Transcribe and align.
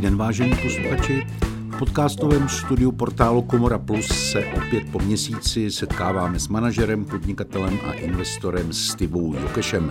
den, 0.00 0.16
vážení 0.16 0.56
posluchači. 0.62 1.26
V 1.70 1.78
podcastovém 1.78 2.48
studiu 2.48 2.92
portálu 2.92 3.42
Komora 3.42 3.78
Plus 3.78 4.06
se 4.06 4.44
opět 4.44 4.90
po 4.92 4.98
měsíci 4.98 5.70
setkáváme 5.70 6.40
s 6.40 6.48
manažerem, 6.48 7.04
podnikatelem 7.04 7.78
a 7.84 7.92
investorem 7.92 8.72
Stivou 8.72 9.34
Jokešem. 9.34 9.90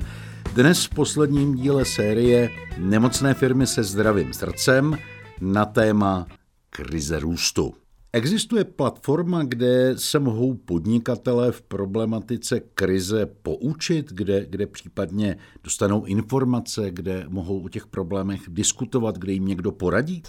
Dnes 0.54 0.86
v 0.86 0.90
posledním 0.90 1.55
díle 1.55 1.86
série 1.86 2.50
Nemocné 2.77 3.34
firmy 3.34 3.68
se 3.68 3.84
zdravým 3.84 4.34
srdcem 4.34 4.98
na 5.41 5.66
téma 5.66 6.28
krize 6.70 7.20
růstu. 7.20 7.73
Existuje 8.14 8.64
platforma, 8.64 9.44
kde 9.44 9.94
se 9.98 10.20
mohou 10.20 10.54
podnikatelé 10.54 11.52
v 11.52 11.62
problematice 11.62 12.59
krize 12.59 13.26
poučit, 13.26 14.13
kde, 14.13 14.45
kde 14.49 14.68
případně 14.68 15.38
dostanou 15.63 16.05
informace, 16.05 16.91
kde 16.91 17.26
mohou 17.27 17.59
o 17.59 17.70
těch 17.70 17.88
problémech 17.88 18.41
diskutovat, 18.48 19.18
kde 19.18 19.32
jim 19.32 19.45
někdo 19.45 19.72
poradí? 19.72 20.23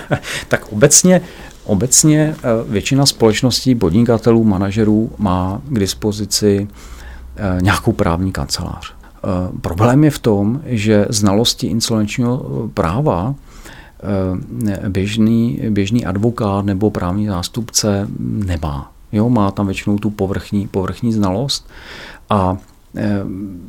tak 0.48 0.72
obecně, 0.72 1.20
obecně 1.64 2.36
eh, 2.38 2.42
většina 2.68 3.06
společností, 3.06 3.74
podnikatelů, 3.74 4.44
manažerů 4.44 5.12
má 5.18 5.62
k 5.68 5.78
dispozici 5.78 6.68
eh, 7.36 7.62
nějakou 7.62 7.92
právní 7.92 8.32
kancelář. 8.32 8.94
Eh, 8.94 9.60
problém 9.60 10.04
je 10.04 10.10
v 10.10 10.18
tom, 10.18 10.62
že 10.64 11.06
znalosti 11.08 11.66
insolvenčního 11.66 12.70
práva 12.74 13.34
běžný, 14.88 15.60
běžný 15.70 16.06
advokát 16.06 16.64
nebo 16.64 16.90
právní 16.90 17.26
zástupce 17.26 18.08
nemá. 18.18 18.92
Jo, 19.12 19.28
má 19.28 19.50
tam 19.50 19.66
většinou 19.66 19.98
tu 19.98 20.10
povrchní, 20.10 20.68
povrchní 20.68 21.12
znalost 21.12 21.68
a 22.30 22.56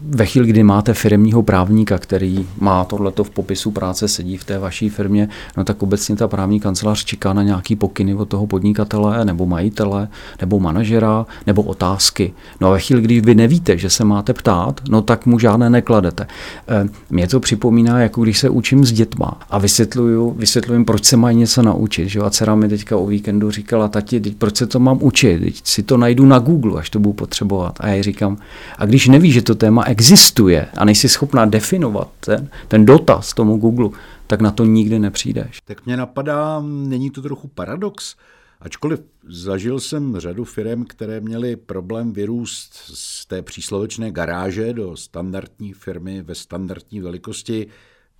ve 0.09 0.25
chvíli, 0.25 0.47
kdy 0.47 0.63
máte 0.63 0.93
firmního 0.93 1.43
právníka, 1.43 1.97
který 1.97 2.47
má 2.59 2.83
tohleto 2.85 3.23
v 3.23 3.29
popisu 3.29 3.71
práce, 3.71 4.07
sedí 4.07 4.37
v 4.37 4.45
té 4.45 4.59
vaší 4.59 4.89
firmě, 4.89 5.29
no 5.57 5.63
tak 5.63 5.83
obecně 5.83 6.15
ta 6.15 6.27
právní 6.27 6.59
kancelář 6.59 7.05
čeká 7.05 7.33
na 7.33 7.43
nějaký 7.43 7.75
pokyny 7.75 8.13
od 8.13 8.29
toho 8.29 8.47
podnikatele 8.47 9.25
nebo 9.25 9.45
majitele 9.45 10.07
nebo 10.41 10.59
manažera 10.59 11.25
nebo 11.47 11.61
otázky. 11.61 12.33
No 12.61 12.67
a 12.67 12.71
ve 12.71 12.79
chvíli, 12.79 13.01
kdy 13.01 13.21
vy 13.21 13.35
nevíte, 13.35 13.77
že 13.77 13.89
se 13.89 14.03
máte 14.03 14.33
ptát, 14.33 14.81
no 14.89 15.01
tak 15.01 15.25
mu 15.25 15.39
žádné 15.39 15.69
nekladete. 15.69 16.27
Eh, 16.67 16.89
mě 17.09 17.27
to 17.27 17.39
připomíná, 17.39 17.99
jako 17.99 18.23
když 18.23 18.39
se 18.39 18.49
učím 18.49 18.85
s 18.85 18.91
dětma 18.91 19.39
a 19.49 19.57
vysvětluju, 19.57 20.31
vysvětluju 20.31 20.83
proč 20.83 21.05
se 21.05 21.17
mají 21.17 21.37
něco 21.37 21.61
naučit. 21.61 22.09
Že? 22.09 22.19
A 22.19 22.29
dcera 22.29 22.55
mi 22.55 22.67
teďka 22.67 22.97
o 22.97 23.05
víkendu 23.05 23.51
říkala, 23.51 23.87
tati, 23.87 24.19
proč 24.19 24.57
se 24.57 24.67
to 24.67 24.79
mám 24.79 24.97
učit? 25.01 25.39
Teď 25.39 25.61
si 25.63 25.83
to 25.83 25.97
najdu 25.97 26.25
na 26.25 26.39
Google, 26.39 26.79
až 26.79 26.89
to 26.89 26.99
budu 26.99 27.13
potřebovat. 27.13 27.75
A 27.79 27.87
já 27.87 28.03
říkám, 28.03 28.37
a 28.77 28.85
když 28.85 29.07
nevíš, 29.17 29.33
že 29.33 29.41
to 29.41 29.55
téma 29.55 29.83
existuje 29.83 30.67
a 30.77 30.85
nejsi 30.85 31.09
schopná 31.09 31.45
definovat 31.45 32.11
ten, 32.19 32.49
ten 32.67 32.85
dotaz 32.85 33.33
tomu 33.33 33.57
Google, 33.57 33.89
tak 34.27 34.41
na 34.41 34.51
to 34.51 34.65
nikdy 34.65 34.99
nepřijdeš. 34.99 35.61
Tak 35.65 35.85
mě 35.85 35.97
napadá, 35.97 36.61
není 36.65 37.09
to 37.09 37.21
trochu 37.21 37.47
paradox? 37.47 38.15
Ačkoliv 38.61 38.99
zažil 39.29 39.79
jsem 39.79 40.19
řadu 40.19 40.43
firm, 40.43 40.85
které 40.85 41.19
měly 41.19 41.55
problém 41.55 42.13
vyrůst 42.13 42.73
z 42.73 43.25
té 43.25 43.41
příslovečné 43.41 44.11
garáže 44.11 44.73
do 44.73 44.97
standardní 44.97 45.73
firmy 45.73 46.21
ve 46.21 46.35
standardní 46.35 46.99
velikosti, 46.99 47.67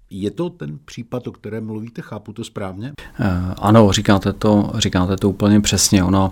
je 0.09 0.31
to 0.31 0.49
ten 0.49 0.79
případ, 0.85 1.27
o 1.27 1.31
kterém 1.31 1.65
mluvíte, 1.65 2.01
chápu 2.01 2.33
to 2.33 2.43
správně? 2.43 2.91
Eh, 3.19 3.25
ano, 3.57 3.91
říkáte 3.91 4.33
to, 4.33 4.71
říkáte 4.77 5.17
to 5.17 5.29
úplně 5.29 5.61
přesně. 5.61 6.03
Ona, 6.03 6.31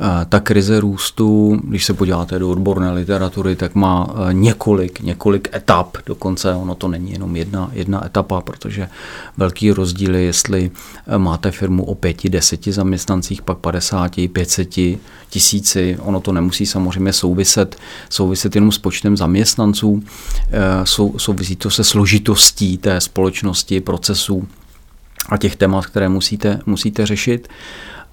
eh, 0.00 0.26
ta 0.28 0.40
krize 0.40 0.80
růstu, 0.80 1.60
když 1.64 1.84
se 1.84 1.94
podíváte 1.94 2.38
do 2.38 2.50
odborné 2.50 2.92
literatury, 2.92 3.56
tak 3.56 3.74
má 3.74 4.08
eh, 4.10 4.34
několik, 4.34 5.00
několik 5.00 5.54
etap. 5.54 5.96
Dokonce 6.06 6.54
ono 6.54 6.74
to 6.74 6.88
není 6.88 7.12
jenom 7.12 7.36
jedna, 7.36 7.70
jedna 7.72 8.06
etapa, 8.06 8.40
protože 8.40 8.88
velký 9.36 9.70
rozdíl 9.70 10.14
je, 10.14 10.22
jestli 10.22 10.70
máte 11.16 11.50
firmu 11.50 11.84
o 11.84 11.94
pěti, 11.94 12.28
deseti 12.28 12.72
zaměstnancích, 12.72 13.42
pak 13.42 13.58
50, 13.58 14.12
500, 14.32 14.68
tisíci. 15.30 15.98
Ono 16.00 16.20
to 16.20 16.32
nemusí 16.32 16.66
samozřejmě 16.66 17.12
souviset, 17.12 17.76
souviset 18.08 18.54
jenom 18.54 18.72
s 18.72 18.78
počtem 18.78 19.16
zaměstnanců. 19.16 20.02
Sou, 20.84 21.18
souvisí 21.18 21.56
to 21.56 21.70
se 21.70 21.84
složitostí 21.84 22.78
té 22.78 23.00
společnosti, 23.00 23.15
procesů 23.80 24.48
a 25.28 25.36
těch 25.36 25.56
témat, 25.56 25.86
které 25.86 26.08
musíte, 26.08 26.60
musíte 26.66 27.06
řešit. 27.06 27.48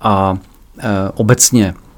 A 0.02 0.38
e, 0.80 1.10
obecně 1.16 1.74
Eh, 1.74 1.93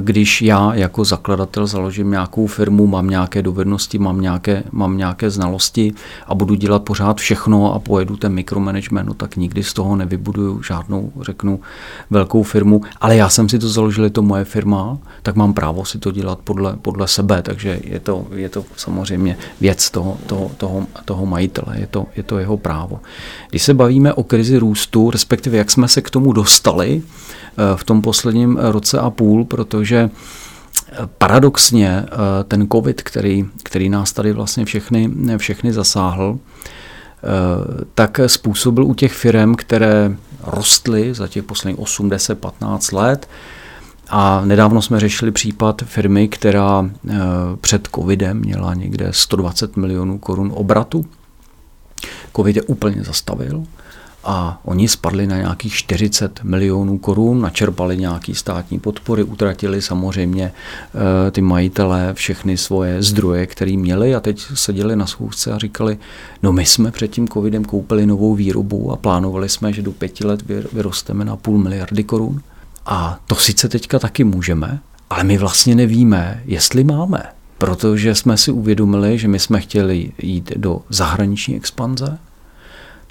když 0.00 0.42
já 0.42 0.74
jako 0.74 1.04
zakladatel 1.04 1.66
založím 1.66 2.10
nějakou 2.10 2.46
firmu, 2.46 2.86
mám 2.86 3.10
nějaké 3.10 3.42
dovednosti, 3.42 3.98
mám 3.98 4.20
nějaké, 4.20 4.62
mám 4.72 4.96
nějaké 4.96 5.30
znalosti 5.30 5.94
a 6.26 6.34
budu 6.34 6.54
dělat 6.54 6.82
pořád 6.82 7.16
všechno 7.16 7.74
a 7.74 7.78
pojedu 7.78 8.16
ten 8.16 8.32
mikromanagement, 8.32 9.08
no 9.08 9.14
tak 9.14 9.36
nikdy 9.36 9.62
z 9.62 9.72
toho 9.72 9.96
nevybuduju 9.96 10.62
žádnou, 10.62 11.12
řeknu, 11.20 11.60
velkou 12.10 12.42
firmu, 12.42 12.80
ale 13.00 13.16
já 13.16 13.28
jsem 13.28 13.48
si 13.48 13.58
to 13.58 13.68
založil, 13.68 14.04
je 14.04 14.10
to 14.10 14.22
moje 14.22 14.44
firma, 14.44 14.98
tak 15.22 15.36
mám 15.36 15.54
právo 15.54 15.84
si 15.84 15.98
to 15.98 16.10
dělat 16.10 16.38
podle, 16.44 16.76
podle 16.82 17.08
sebe, 17.08 17.42
takže 17.42 17.80
je 17.84 18.00
to, 18.00 18.26
je 18.34 18.48
to 18.48 18.64
samozřejmě 18.76 19.36
věc 19.60 19.90
toho, 19.90 20.16
toho, 20.26 20.50
toho, 20.56 20.86
toho 21.04 21.26
majitele, 21.26 21.80
je 21.80 21.86
to, 21.86 22.06
je 22.16 22.22
to 22.22 22.38
jeho 22.38 22.56
právo. 22.56 23.00
Když 23.50 23.62
se 23.62 23.74
bavíme 23.74 24.12
o 24.12 24.22
krizi 24.22 24.58
růstu, 24.58 25.10
respektive 25.10 25.56
jak 25.56 25.70
jsme 25.70 25.88
se 25.88 26.02
k 26.02 26.10
tomu 26.10 26.32
dostali, 26.32 27.02
v 27.76 27.84
tom 27.84 28.02
posledním 28.02 28.56
roce 28.56 28.98
a 28.98 29.10
půl, 29.10 29.44
protože 29.44 30.10
paradoxně 31.18 32.04
eh, 32.06 32.44
ten 32.44 32.68
covid, 32.72 33.02
který, 33.02 33.44
který 33.62 33.88
nás 33.88 34.12
tady 34.12 34.32
vlastně 34.32 34.64
všechny, 34.64 35.10
všechny 35.36 35.72
zasáhl, 35.72 36.38
eh, 36.38 37.84
tak 37.94 38.20
způsobil 38.26 38.84
u 38.84 38.94
těch 38.94 39.12
firm, 39.12 39.54
které 39.54 40.16
rostly 40.42 41.14
za 41.14 41.28
těch 41.28 41.44
posledních 41.44 41.80
8, 41.80 42.08
10, 42.08 42.38
15 42.38 42.92
let, 42.92 43.28
a 44.10 44.42
nedávno 44.44 44.82
jsme 44.82 45.00
řešili 45.00 45.30
případ 45.30 45.82
firmy, 45.82 46.28
která 46.28 46.90
eh, 47.08 47.16
před 47.60 47.88
covidem 47.94 48.38
měla 48.38 48.74
někde 48.74 49.08
120 49.10 49.76
milionů 49.76 50.18
korun 50.18 50.52
obratu. 50.54 51.06
Covid 52.36 52.56
je 52.56 52.62
úplně 52.62 53.04
zastavil 53.04 53.64
a 54.24 54.60
oni 54.64 54.88
spadli 54.88 55.26
na 55.26 55.36
nějakých 55.36 55.74
40 55.74 56.40
milionů 56.42 56.98
korun, 56.98 57.40
načerpali 57.40 57.96
nějaký 57.96 58.34
státní 58.34 58.78
podpory, 58.78 59.22
utratili 59.22 59.82
samozřejmě 59.82 60.44
e, 60.44 61.30
ty 61.30 61.40
majitelé 61.40 62.14
všechny 62.14 62.56
svoje 62.56 63.02
zdroje, 63.02 63.46
které 63.46 63.76
měli 63.76 64.14
a 64.14 64.20
teď 64.20 64.46
seděli 64.54 64.96
na 64.96 65.06
schůzce 65.06 65.52
a 65.52 65.58
říkali, 65.58 65.98
no 66.42 66.52
my 66.52 66.66
jsme 66.66 66.90
před 66.90 67.08
tím 67.08 67.28
covidem 67.28 67.64
koupili 67.64 68.06
novou 68.06 68.34
výrobu 68.34 68.92
a 68.92 68.96
plánovali 68.96 69.48
jsme, 69.48 69.72
že 69.72 69.82
do 69.82 69.92
pěti 69.92 70.26
let 70.26 70.42
vyrosteme 70.72 71.24
na 71.24 71.36
půl 71.36 71.58
miliardy 71.58 72.04
korun. 72.04 72.40
A 72.86 73.18
to 73.26 73.34
sice 73.34 73.68
teďka 73.68 73.98
taky 73.98 74.24
můžeme, 74.24 74.80
ale 75.10 75.24
my 75.24 75.38
vlastně 75.38 75.74
nevíme, 75.74 76.42
jestli 76.44 76.84
máme. 76.84 77.22
Protože 77.58 78.14
jsme 78.14 78.36
si 78.36 78.50
uvědomili, 78.50 79.18
že 79.18 79.28
my 79.28 79.38
jsme 79.38 79.60
chtěli 79.60 80.12
jít 80.22 80.52
do 80.56 80.80
zahraniční 80.88 81.56
expanze, 81.56 82.18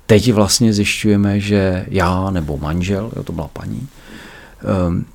Teď 0.07 0.33
vlastně 0.33 0.73
zjišťujeme, 0.73 1.39
že 1.39 1.85
já 1.89 2.29
nebo 2.29 2.57
manžel, 2.57 3.11
jo, 3.15 3.23
to 3.23 3.33
byla 3.33 3.47
paní, 3.47 3.87
um, 4.87 5.05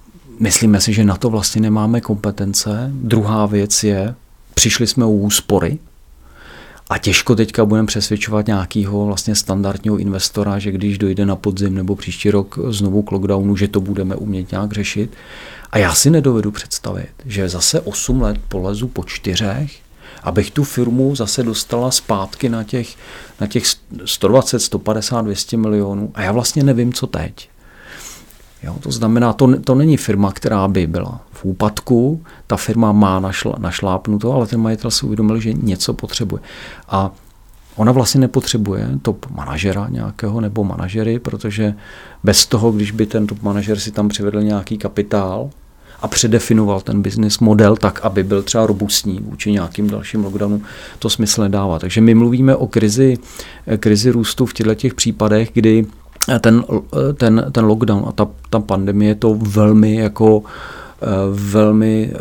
myslíme 0.40 0.80
si, 0.80 0.92
že 0.92 1.04
na 1.04 1.16
to 1.16 1.30
vlastně 1.30 1.60
nemáme 1.60 2.00
kompetence. 2.00 2.90
Druhá 2.94 3.46
věc 3.46 3.84
je, 3.84 4.14
přišli 4.54 4.86
jsme 4.86 5.04
u 5.04 5.18
úspory, 5.18 5.78
a 6.92 6.98
těžko 6.98 7.34
teďka 7.34 7.64
budeme 7.64 7.86
přesvědčovat 7.86 8.46
nějakého 8.46 9.06
vlastně 9.06 9.34
standardního 9.34 9.96
investora, 9.96 10.58
že 10.58 10.72
když 10.72 10.98
dojde 10.98 11.26
na 11.26 11.36
podzim 11.36 11.74
nebo 11.74 11.96
příští 11.96 12.30
rok 12.30 12.58
znovu 12.68 13.02
k 13.02 13.12
lockdownu, 13.12 13.56
že 13.56 13.68
to 13.68 13.80
budeme 13.80 14.16
umět 14.16 14.50
nějak 14.50 14.72
řešit. 14.72 15.10
A 15.70 15.78
já 15.78 15.94
si 15.94 16.10
nedovedu 16.10 16.50
představit, 16.50 17.12
že 17.26 17.48
zase 17.48 17.80
8 17.80 18.22
let 18.22 18.36
polezu 18.48 18.88
po 18.88 19.04
čtyřech 19.04 19.72
abych 20.22 20.50
tu 20.50 20.64
firmu 20.64 21.16
zase 21.16 21.42
dostala 21.42 21.90
zpátky 21.90 22.48
na 22.48 22.64
těch, 22.64 22.96
na 23.40 23.46
těch 23.46 23.64
120, 24.04 24.60
150, 24.60 25.22
200 25.22 25.56
milionů 25.56 26.10
a 26.14 26.22
já 26.22 26.32
vlastně 26.32 26.62
nevím, 26.62 26.92
co 26.92 27.06
teď. 27.06 27.48
Jo, 28.62 28.76
to 28.80 28.90
znamená, 28.90 29.32
to, 29.32 29.60
to 29.60 29.74
není 29.74 29.96
firma, 29.96 30.32
která 30.32 30.68
by 30.68 30.86
byla 30.86 31.20
v 31.30 31.44
úpadku, 31.44 32.22
ta 32.46 32.56
firma 32.56 32.92
má 32.92 33.20
našla, 33.20 33.54
našlápnuto, 33.58 34.32
ale 34.32 34.46
ten 34.46 34.60
majitel 34.60 34.90
si 34.90 35.06
uvědomil, 35.06 35.40
že 35.40 35.52
něco 35.52 35.94
potřebuje. 35.94 36.42
A 36.88 37.10
ona 37.76 37.92
vlastně 37.92 38.20
nepotřebuje 38.20 38.88
top 39.02 39.26
manažera 39.30 39.88
nějakého 39.90 40.40
nebo 40.40 40.64
manažery, 40.64 41.18
protože 41.18 41.74
bez 42.24 42.46
toho, 42.46 42.72
když 42.72 42.90
by 42.90 43.06
ten 43.06 43.26
top 43.26 43.42
manažer 43.42 43.78
si 43.78 43.90
tam 43.90 44.08
přivedl 44.08 44.42
nějaký 44.42 44.78
kapitál, 44.78 45.50
a 46.02 46.08
předefinoval 46.08 46.80
ten 46.80 47.02
business 47.02 47.38
model 47.38 47.76
tak, 47.76 48.00
aby 48.02 48.22
byl 48.22 48.42
třeba 48.42 48.66
robustní 48.66 49.20
vůči 49.20 49.52
nějakým 49.52 49.90
dalším 49.90 50.24
lockdownu, 50.24 50.62
to 50.98 51.10
smysl 51.10 51.42
nedává. 51.42 51.78
Takže 51.78 52.00
my 52.00 52.14
mluvíme 52.14 52.56
o 52.56 52.66
krizi, 52.66 53.18
krizi 53.76 54.10
růstu 54.10 54.46
v 54.46 54.52
těchto 54.52 54.74
těch 54.74 54.94
případech, 54.94 55.50
kdy 55.54 55.86
ten, 56.40 56.64
ten, 57.14 57.46
ten 57.52 57.64
lockdown 57.64 58.04
a 58.08 58.12
ta, 58.12 58.28
ta 58.50 58.60
pandemie 58.60 59.14
to 59.14 59.34
velmi 59.34 59.94
jako 59.94 60.42
velmi 61.32 62.12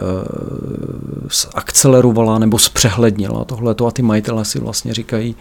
akcelerovala 1.56 2.40
nebo 2.40 2.60
zpřehlednila 2.60 3.46
tohleto 3.46 3.88
a 3.88 3.92
ty 3.92 4.02
majitele 4.02 4.46
si 4.46 4.60
vlastně 4.60 4.94
říkají, 4.94 5.36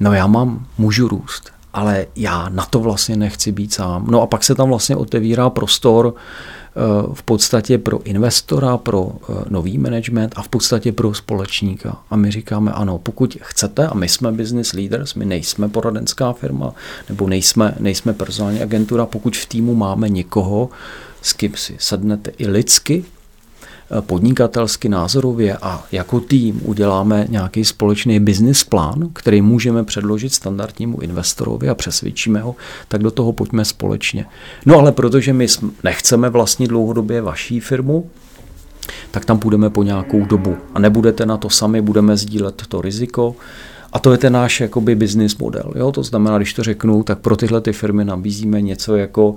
no 0.00 0.12
já 0.12 0.26
mám, 0.26 0.66
můžu 0.78 1.08
růst, 1.08 1.50
ale 1.74 2.06
já 2.16 2.48
na 2.48 2.64
to 2.64 2.80
vlastně 2.80 3.16
nechci 3.16 3.52
být 3.52 3.74
sám. 3.74 4.06
No 4.10 4.22
a 4.22 4.26
pak 4.26 4.44
se 4.44 4.54
tam 4.54 4.68
vlastně 4.68 4.96
otevírá 4.96 5.50
prostor 5.50 6.14
eh, 6.14 6.61
v 7.14 7.22
podstatě 7.22 7.78
pro 7.78 8.02
investora, 8.02 8.76
pro 8.76 9.12
eh, 9.12 9.32
nový 9.48 9.78
management 9.78 10.32
a 10.36 10.42
v 10.42 10.48
podstatě 10.48 10.92
pro 10.92 11.14
společníka. 11.14 12.02
A 12.10 12.16
my 12.16 12.30
říkáme, 12.30 12.72
ano, 12.72 12.98
pokud 12.98 13.38
chcete, 13.40 13.86
a 13.86 13.94
my 13.94 14.08
jsme 14.08 14.32
business 14.32 14.72
leaders, 14.72 15.14
my 15.14 15.24
nejsme 15.24 15.68
poradenská 15.68 16.32
firma, 16.32 16.74
nebo 17.08 17.28
nejsme, 17.28 17.74
nejsme 17.78 18.12
personální 18.12 18.62
agentura, 18.62 19.06
pokud 19.06 19.36
v 19.36 19.46
týmu 19.46 19.74
máme 19.74 20.08
někoho, 20.08 20.70
s 21.22 21.32
kým 21.32 21.56
si 21.56 21.76
sednete 21.78 22.32
i 22.38 22.46
lidsky, 22.46 23.04
podnikatelsky, 24.00 24.88
názorově 24.88 25.56
a 25.62 25.84
jako 25.92 26.20
tým 26.20 26.60
uděláme 26.64 27.26
nějaký 27.28 27.64
společný 27.64 28.20
business 28.20 28.64
plán, 28.64 29.10
který 29.12 29.42
můžeme 29.42 29.84
předložit 29.84 30.34
standardnímu 30.34 31.00
investorovi 31.00 31.68
a 31.68 31.74
přesvědčíme 31.74 32.40
ho, 32.40 32.56
tak 32.88 33.02
do 33.02 33.10
toho 33.10 33.32
pojďme 33.32 33.64
společně. 33.64 34.26
No 34.66 34.78
ale 34.78 34.92
protože 34.92 35.32
my 35.32 35.46
nechceme 35.84 36.30
vlastnit 36.30 36.68
dlouhodobě 36.68 37.22
vaší 37.22 37.60
firmu, 37.60 38.10
tak 39.10 39.24
tam 39.24 39.38
půjdeme 39.38 39.70
po 39.70 39.82
nějakou 39.82 40.24
dobu. 40.24 40.56
A 40.74 40.78
nebudete 40.78 41.26
na 41.26 41.36
to 41.36 41.50
sami, 41.50 41.82
budeme 41.82 42.16
sdílet 42.16 42.62
to 42.68 42.80
riziko. 42.80 43.36
A 43.92 43.98
to 43.98 44.12
je 44.12 44.18
ten 44.18 44.32
náš 44.32 44.60
jakoby 44.60 44.94
business 44.94 45.36
model. 45.36 45.72
Jo? 45.76 45.92
To 45.92 46.02
znamená, 46.02 46.36
když 46.36 46.54
to 46.54 46.62
řeknu, 46.62 47.02
tak 47.02 47.18
pro 47.18 47.36
tyhle 47.36 47.60
ty 47.60 47.72
firmy 47.72 48.04
nabízíme 48.04 48.60
něco 48.60 48.96
jako 48.96 49.34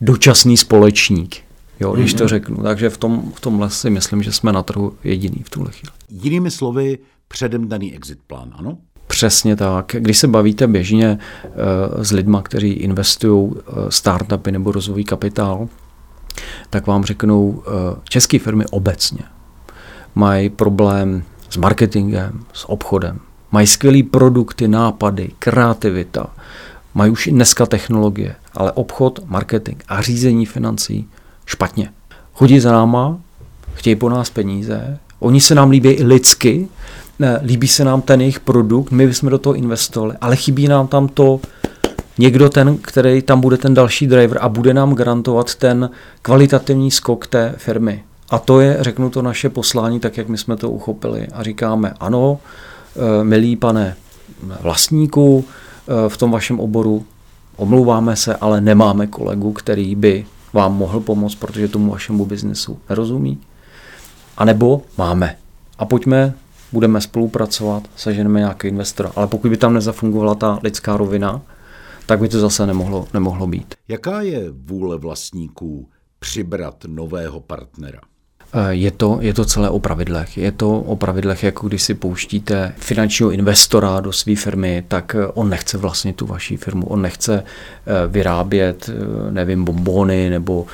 dočasný 0.00 0.56
společník 0.56 1.47
jo, 1.80 1.92
když 1.92 2.14
to 2.14 2.24
mhm. 2.24 2.28
řeknu. 2.28 2.56
Takže 2.56 2.90
v, 2.90 2.96
tom, 2.96 3.32
v 3.34 3.40
tomhle 3.40 3.70
si 3.70 3.90
myslím, 3.90 4.22
že 4.22 4.32
jsme 4.32 4.52
na 4.52 4.62
trhu 4.62 4.92
jediný 5.04 5.42
v 5.44 5.50
tuhle 5.50 5.70
chvíli. 5.70 5.92
Jinými 6.24 6.50
slovy, 6.50 6.98
předem 7.28 7.68
daný 7.68 7.94
exit 7.94 8.18
plán, 8.26 8.54
ano? 8.56 8.78
Přesně 9.06 9.56
tak. 9.56 9.96
Když 9.98 10.18
se 10.18 10.28
bavíte 10.28 10.66
běžně 10.66 11.18
uh, 11.44 12.02
s 12.02 12.12
lidmi, 12.12 12.36
kteří 12.42 12.68
investují 12.68 13.48
uh, 13.50 13.58
startupy 13.88 14.52
nebo 14.52 14.72
rozvojový 14.72 15.04
kapitál, 15.04 15.68
tak 16.70 16.86
vám 16.86 17.04
řeknou, 17.04 17.48
uh, 17.48 17.62
české 18.08 18.38
firmy 18.38 18.64
obecně 18.70 19.22
mají 20.14 20.50
problém 20.50 21.22
s 21.50 21.56
marketingem, 21.56 22.44
s 22.52 22.70
obchodem. 22.70 23.20
Mají 23.52 23.66
skvělé 23.66 24.02
produkty, 24.02 24.68
nápady, 24.68 25.30
kreativita, 25.38 26.26
mají 26.94 27.12
už 27.12 27.26
i 27.26 27.30
dneska 27.30 27.66
technologie, 27.66 28.34
ale 28.54 28.72
obchod, 28.72 29.20
marketing 29.26 29.82
a 29.88 30.02
řízení 30.02 30.46
financí 30.46 31.08
špatně. 31.48 31.90
Chodí 32.32 32.60
za 32.60 32.72
náma, 32.72 33.18
chtějí 33.74 33.96
po 33.96 34.08
nás 34.08 34.30
peníze, 34.30 34.98
oni 35.20 35.40
se 35.40 35.54
nám 35.54 35.70
líbí 35.70 35.90
i 35.90 36.04
lidsky, 36.04 36.68
líbí 37.42 37.68
se 37.68 37.84
nám 37.84 38.02
ten 38.02 38.20
jejich 38.20 38.40
produkt, 38.40 38.90
my 38.90 39.14
jsme 39.14 39.30
do 39.30 39.38
toho 39.38 39.54
investovali, 39.54 40.14
ale 40.20 40.36
chybí 40.36 40.68
nám 40.68 40.86
tam 40.86 41.08
to, 41.08 41.40
někdo 42.18 42.48
ten, 42.48 42.78
který 42.78 43.22
tam 43.22 43.40
bude 43.40 43.56
ten 43.56 43.74
další 43.74 44.06
driver 44.06 44.38
a 44.40 44.48
bude 44.48 44.74
nám 44.74 44.94
garantovat 44.94 45.54
ten 45.54 45.90
kvalitativní 46.22 46.90
skok 46.90 47.26
té 47.26 47.54
firmy. 47.56 48.04
A 48.30 48.38
to 48.38 48.60
je, 48.60 48.76
řeknu 48.80 49.10
to, 49.10 49.22
naše 49.22 49.48
poslání, 49.48 50.00
tak 50.00 50.16
jak 50.16 50.28
my 50.28 50.38
jsme 50.38 50.56
to 50.56 50.70
uchopili. 50.70 51.28
A 51.32 51.42
říkáme, 51.42 51.94
ano, 52.00 52.38
eh, 52.96 53.24
milý 53.24 53.56
pane 53.56 53.96
vlastníku, 54.60 55.44
eh, 55.44 56.08
v 56.08 56.16
tom 56.16 56.30
vašem 56.30 56.60
oboru 56.60 57.04
omlouváme 57.56 58.16
se, 58.16 58.36
ale 58.36 58.60
nemáme 58.60 59.06
kolegu, 59.06 59.52
který 59.52 59.94
by 59.94 60.26
vám 60.52 60.76
mohl 60.76 61.00
pomoct, 61.00 61.34
protože 61.34 61.68
tomu 61.68 61.90
vašemu 61.90 62.26
biznesu 62.26 62.78
nerozumí. 62.88 63.40
A 64.36 64.44
nebo 64.44 64.82
máme. 64.98 65.36
A 65.78 65.84
pojďme, 65.84 66.34
budeme 66.72 67.00
spolupracovat, 67.00 67.82
seženeme 67.96 68.40
nějaký 68.40 68.68
investor. 68.68 69.12
Ale 69.16 69.26
pokud 69.26 69.48
by 69.50 69.56
tam 69.56 69.74
nezafungovala 69.74 70.34
ta 70.34 70.58
lidská 70.62 70.96
rovina, 70.96 71.42
tak 72.06 72.18
by 72.18 72.28
to 72.28 72.40
zase 72.40 72.66
nemohlo, 72.66 73.08
nemohlo 73.14 73.46
být. 73.46 73.74
Jaká 73.88 74.20
je 74.20 74.50
vůle 74.50 74.96
vlastníků 74.98 75.88
přibrat 76.18 76.84
nového 76.86 77.40
partnera? 77.40 78.00
Eh, 78.52 78.74
je 78.74 78.90
to, 78.90 79.18
je 79.20 79.34
to 79.34 79.44
celé 79.44 79.70
o 79.70 79.78
pravidlech. 79.78 80.38
Je 80.38 80.52
to 80.52 80.80
o 80.80 80.96
pravidlech, 80.96 81.42
jako 81.42 81.68
když 81.68 81.82
si 81.82 81.94
pouštíte 81.94 82.72
finančního 82.76 83.30
investora 83.30 84.00
do 84.00 84.12
své 84.12 84.36
firmy, 84.36 84.84
tak 84.88 85.16
eh, 85.18 85.26
on 85.26 85.48
nechce 85.48 85.78
vlastně 85.78 86.12
tu 86.12 86.26
vaší 86.26 86.56
firmu. 86.56 86.86
On 86.86 87.02
nechce 87.02 87.44
eh, 87.44 88.06
vyrábět, 88.06 88.90
nevím, 89.30 89.64
bombony 89.64 90.30
nebo 90.30 90.66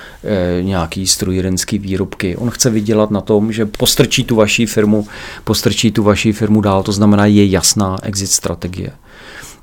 nějaký 0.60 1.06
strojírenský 1.06 1.78
výrobky. 1.78 2.36
On 2.36 2.50
chce 2.50 2.70
vydělat 2.70 3.10
na 3.10 3.20
tom, 3.20 3.52
že 3.52 3.66
postrčí 3.66 4.24
tu 4.24 4.36
vaší 4.36 4.66
firmu, 4.66 5.06
postrčí 5.44 5.92
tu 5.92 6.02
vaší 6.02 6.32
firmu 6.32 6.60
dál. 6.60 6.82
To 6.82 6.92
znamená, 6.92 7.26
je 7.26 7.46
jasná 7.46 7.98
exit 8.02 8.30
strategie. 8.30 8.90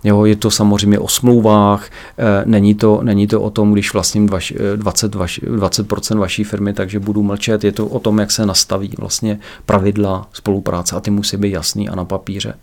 Jo, 0.03 0.25
je 0.25 0.35
to 0.35 0.51
samozřejmě 0.51 0.99
o 0.99 1.07
smlouvách, 1.07 1.89
eh, 2.17 2.23
není 2.45 2.75
to, 2.75 2.99
není 3.03 3.27
to 3.27 3.41
o 3.41 3.49
tom, 3.49 3.73
když 3.73 3.93
vlastním 3.93 4.29
20, 4.75 5.15
vaš, 5.15 5.39
20% 5.43 6.17
vaší 6.17 6.43
firmy, 6.43 6.73
takže 6.73 6.99
budu 6.99 7.23
mlčet, 7.23 7.63
je 7.63 7.71
to 7.71 7.87
o 7.87 7.99
tom, 7.99 8.19
jak 8.19 8.31
se 8.31 8.45
nastaví 8.45 8.93
vlastně 8.99 9.39
pravidla 9.65 10.27
spolupráce 10.33 10.95
a 10.95 10.99
ty 10.99 11.11
musí 11.11 11.37
být 11.37 11.51
jasný 11.51 11.89
a 11.89 11.95
na 11.95 12.05
papíře. 12.05 12.53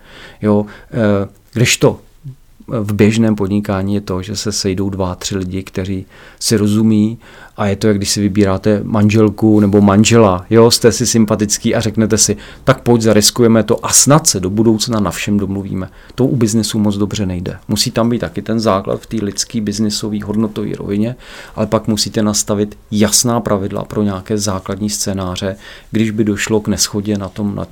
Jo, 0.43 0.67
eh, 0.91 1.29
když 1.53 1.77
to 1.77 2.01
v 2.69 2.93
běžném 2.93 3.37
podnikání 3.37 3.95
je 3.95 4.01
to, 4.01 4.23
že 4.23 4.37
se 4.37 4.53
sejdou 4.53 4.91
dva, 4.91 5.15
tři 5.15 5.37
lidi, 5.37 5.63
kteří 5.63 6.07
si 6.41 6.57
rozumí 6.57 7.19
a 7.57 7.67
je 7.67 7.77
to, 7.77 7.87
jak 7.89 7.97
když 7.97 8.11
si 8.11 8.21
vybíráte 8.21 8.81
manželku 8.85 9.61
nebo 9.61 9.81
manžela, 9.81 10.47
jo, 10.51 10.71
jste 10.71 10.93
si 10.93 11.07
sympatický 11.07 11.75
a 11.75 11.81
řeknete 11.81 12.19
si, 12.19 12.37
tak 12.65 12.81
pojď, 12.81 13.03
zariskujeme 13.03 13.63
to 13.63 13.87
a 13.87 13.89
snad 13.89 14.27
se 14.27 14.41
do 14.41 14.51
budoucna 14.51 15.01
na 15.01 15.11
všem 15.11 15.39
domluvíme. 15.39 15.91
To 16.15 16.27
u 16.27 16.37
biznesu 16.37 16.79
moc 16.79 16.97
dobře 16.97 17.27
nejde. 17.27 17.59
Musí 17.69 17.91
tam 17.91 18.09
být 18.09 18.19
taky 18.19 18.43
ten 18.43 18.61
základ 18.61 19.01
v 19.01 19.07
té 19.07 19.17
lidské 19.17 19.61
biznesové 19.61 20.19
hodnotové 20.25 20.71
rovině, 20.77 21.17
ale 21.57 21.67
pak 21.67 21.89
musíte 21.89 22.23
nastavit 22.23 22.79
jasná 22.91 23.41
pravidla 23.41 23.85
pro 23.85 24.03
nějaké 24.03 24.39
základní 24.39 24.91
scénáře, 24.91 25.57
když 25.91 26.11
by 26.11 26.25
došlo 26.25 26.61
k 26.61 26.69
neschodě 26.69 27.19
na 27.19 27.29
tom, 27.29 27.55
na, 27.55 27.67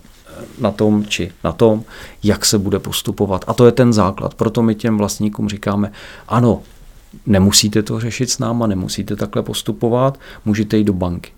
na 0.60 0.70
tom 0.70 1.04
či 1.08 1.32
na 1.44 1.52
tom, 1.52 1.82
jak 2.22 2.46
se 2.46 2.58
bude 2.58 2.78
postupovat. 2.78 3.44
A 3.46 3.54
to 3.54 3.66
je 3.66 3.72
ten 3.72 3.92
základ. 3.92 4.34
Proto 4.34 4.62
my 4.62 4.74
těm 4.74 4.98
vlastníkům 4.98 5.48
říkáme, 5.48 5.92
ano, 6.28 6.62
nemusíte 7.26 7.82
to 7.82 8.00
řešit 8.00 8.30
s 8.30 8.38
náma, 8.38 8.66
nemusíte 8.66 9.16
takhle 9.16 9.42
postupovat, 9.42 10.20
můžete 10.44 10.76
jít 10.76 10.84
do 10.84 10.92
banky. 10.92 11.30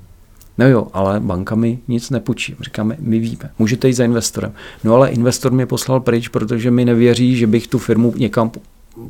No 0.59 0.69
jo, 0.69 0.87
ale 0.93 1.21
banka 1.21 1.55
mi 1.55 1.79
nic 1.89 2.11
nepůjčí. 2.11 2.57
Říkáme, 2.61 2.97
my 2.99 3.19
víme, 3.19 3.51
můžete 3.59 3.89
jít 3.89 3.95
za 3.95 4.05
investorem. 4.05 4.53
No 4.85 4.95
ale 4.95 5.11
investor 5.11 5.53
mě 5.53 5.67
poslal 5.67 6.01
pryč, 6.01 6.29
protože 6.29 6.71
mi 6.71 6.85
nevěří, 6.85 7.37
že 7.37 7.47
bych 7.47 7.67
tu 7.67 7.79
firmu 7.79 8.15
někam 8.17 8.51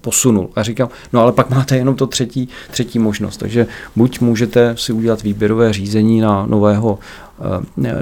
posunul. 0.00 0.50
A 0.56 0.62
říkám, 0.62 0.88
no 1.12 1.20
ale 1.20 1.32
pak 1.32 1.50
máte 1.50 1.76
jenom 1.76 1.94
to 1.94 2.06
třetí, 2.06 2.48
třetí 2.70 2.98
možnost. 2.98 3.36
Takže 3.36 3.66
buď 3.96 4.20
můžete 4.20 4.74
si 4.78 4.92
udělat 4.92 5.22
výběrové 5.22 5.72
řízení 5.72 6.20
na 6.20 6.46
nového, 6.46 6.98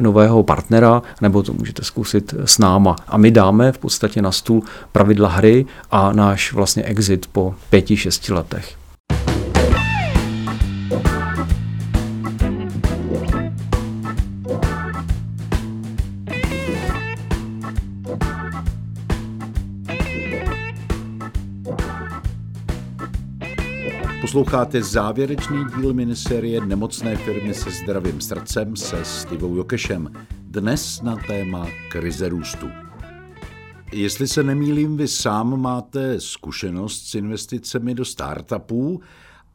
nového 0.00 0.42
partnera, 0.42 1.02
nebo 1.20 1.42
to 1.42 1.52
můžete 1.52 1.84
zkusit 1.84 2.34
s 2.44 2.58
náma. 2.58 2.96
A 3.08 3.16
my 3.16 3.30
dáme 3.30 3.72
v 3.72 3.78
podstatě 3.78 4.22
na 4.22 4.32
stůl 4.32 4.62
pravidla 4.92 5.28
hry 5.28 5.66
a 5.90 6.12
náš 6.12 6.52
vlastně 6.52 6.82
exit 6.82 7.26
po 7.26 7.54
pěti, 7.70 7.96
šesti 7.96 8.32
letech. 8.32 8.76
Posloucháte 24.26 24.82
závěrečný 24.82 25.64
díl 25.76 25.94
miniserie 25.94 26.66
Nemocné 26.66 27.16
firmy 27.16 27.54
se 27.54 27.70
zdravým 27.70 28.20
srdcem 28.20 28.76
se 28.76 29.04
Stivou 29.04 29.56
Jokešem. 29.56 30.12
Dnes 30.40 31.02
na 31.02 31.16
téma 31.16 31.68
krize 31.90 32.28
růstu. 32.28 32.66
Jestli 33.92 34.28
se 34.28 34.42
nemýlím, 34.42 34.96
vy 34.96 35.08
sám 35.08 35.60
máte 35.60 36.20
zkušenost 36.20 37.06
s 37.06 37.14
investicemi 37.14 37.94
do 37.94 38.04
startupů 38.04 39.00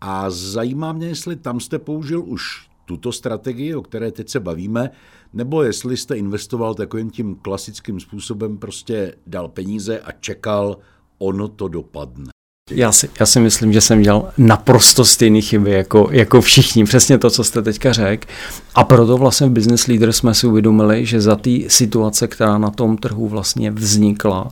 a 0.02 0.30
zajímá 0.30 0.94
mě, 0.94 1.08
jestli 1.08 1.36
tam 1.36 1.60
jste 1.60 1.80
použil 1.80 2.24
už 2.24 2.70
tuto 2.86 3.12
strategii, 3.12 3.76
o 3.76 3.82
které 3.82 4.12
teď 4.12 4.30
se 4.30 4.40
bavíme, 4.40 4.90
nebo 5.34 5.64
jestli 5.64 5.98
jste 5.98 6.18
investoval 6.18 6.74
takovým 6.74 7.10
tím 7.10 7.36
klasickým 7.36 8.00
způsobem, 8.00 8.58
prostě 8.58 9.16
dal 9.28 9.48
peníze 9.48 10.00
a 10.00 10.12
čekal, 10.12 10.78
ono 11.18 11.48
to 11.48 11.68
dopadne. 11.68 12.31
Já 12.74 12.92
si, 12.92 13.10
já 13.20 13.26
si 13.26 13.40
myslím, 13.40 13.74
že 13.74 13.82
jsem 13.82 14.02
dělal 14.02 14.30
naprosto 14.38 15.06
stejné 15.06 15.42
chyby 15.42 15.72
jako, 15.72 16.10
jako 16.12 16.42
všichni, 16.42 16.84
přesně 16.84 17.18
to, 17.18 17.30
co 17.30 17.44
jste 17.44 17.62
teďka 17.62 17.94
řekl. 17.94 18.28
A 18.76 18.84
proto 18.84 19.18
vlastně 19.18 19.48
v 19.48 19.52
Business 19.52 19.88
Leader 19.88 20.14
jsme 20.14 20.34
si 20.34 20.48
uvědomili, 20.48 21.06
že 21.06 21.22
za 21.22 21.36
té 21.36 21.52
situace, 21.68 22.28
která 22.28 22.58
na 22.58 22.70
tom 22.70 22.98
trhu 22.98 23.28
vlastně 23.28 23.72
vznikla, 23.72 24.52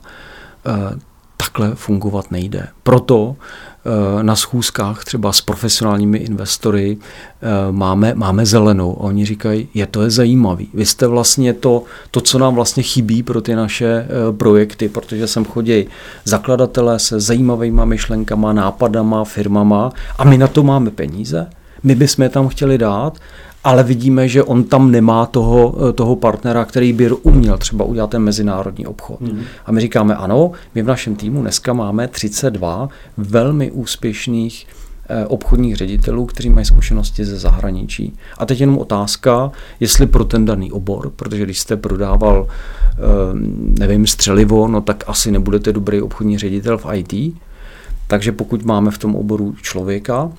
eh, 0.66 1.00
takhle 1.44 1.76
fungovat 1.76 2.32
nejde. 2.32 2.68
Proto 2.84 3.36
na 4.22 4.36
schůzkách 4.36 5.04
třeba 5.04 5.32
s 5.32 5.42
profesionálními 5.42 6.18
investory 6.18 6.98
máme, 7.72 8.14
máme 8.16 8.46
zelenou 8.46 8.98
a 9.00 9.04
oni 9.04 9.26
říkají, 9.26 9.68
je 9.74 9.86
to 9.86 10.02
je 10.02 10.10
zajímavý. 10.10 10.70
Vy 10.74 10.86
jste 10.86 11.08
vlastně 11.08 11.54
to, 11.54 11.84
to, 12.12 12.22
co 12.22 12.40
nám 12.40 12.56
vlastně 12.56 12.84
chybí 12.84 13.24
pro 13.24 13.42
ty 13.42 13.56
naše 13.56 14.08
projekty, 14.38 14.90
protože 14.90 15.28
sem 15.28 15.46
chodí 15.46 15.88
zakladatelé 16.24 17.00
se 17.00 17.20
zajímavými 17.20 17.82
myšlenkama, 17.86 18.54
nápadama, 18.54 19.24
firmama 19.24 19.92
a 20.18 20.24
my 20.24 20.38
na 20.38 20.48
to 20.48 20.64
máme 20.64 20.92
peníze. 20.92 21.48
My 21.84 21.96
bychom 21.96 22.24
je 22.24 22.30
tam 22.30 22.48
chtěli 22.48 22.78
dát 22.78 23.18
ale 23.64 23.84
vidíme, 23.84 24.28
že 24.28 24.44
on 24.44 24.64
tam 24.64 24.92
nemá 24.92 25.26
toho, 25.26 25.76
eh, 25.90 25.94
toho 25.94 26.16
partnera, 26.16 26.66
který 26.66 26.94
by 26.94 27.12
uměl 27.12 27.58
třeba 27.58 27.86
udělat 27.86 28.10
ten 28.10 28.22
mezinárodní 28.22 28.88
obchod. 28.88 29.22
Hmm. 29.22 29.42
A 29.66 29.72
my 29.72 29.82
říkáme, 29.82 30.16
ano, 30.16 30.52
my 30.76 30.82
v 30.82 30.88
našem 30.88 31.16
týmu 31.16 31.42
dneska 31.42 31.74
máme 31.74 32.08
32 32.08 32.90
velmi 33.18 33.72
úspěšných 33.72 34.68
eh, 35.12 35.26
obchodních 35.26 35.76
ředitelů, 35.76 36.26
kteří 36.26 36.50
mají 36.50 36.66
zkušenosti 36.66 37.26
ze 37.26 37.40
zahraničí. 37.40 38.14
A 38.38 38.46
teď 38.46 38.60
jenom 38.60 38.78
otázka, 38.78 39.52
jestli 39.80 40.08
pro 40.08 40.26
ten 40.26 40.46
daný 40.46 40.72
obor, 40.72 41.12
protože 41.16 41.44
když 41.44 41.60
jste 41.60 41.78
prodával, 41.78 42.48
eh, 42.48 42.98
nevím, 43.80 44.08
střelivo, 44.08 44.68
no 44.68 44.82
tak 44.82 45.04
asi 45.08 45.32
nebudete 45.32 45.74
dobrý 45.74 46.02
obchodní 46.02 46.38
ředitel 46.38 46.78
v 46.78 46.86
IT. 46.94 47.36
Takže 48.08 48.32
pokud 48.32 48.66
máme 48.66 48.92
v 48.92 48.98
tom 48.98 49.16
oboru 49.16 49.56
člověka, 49.62 50.32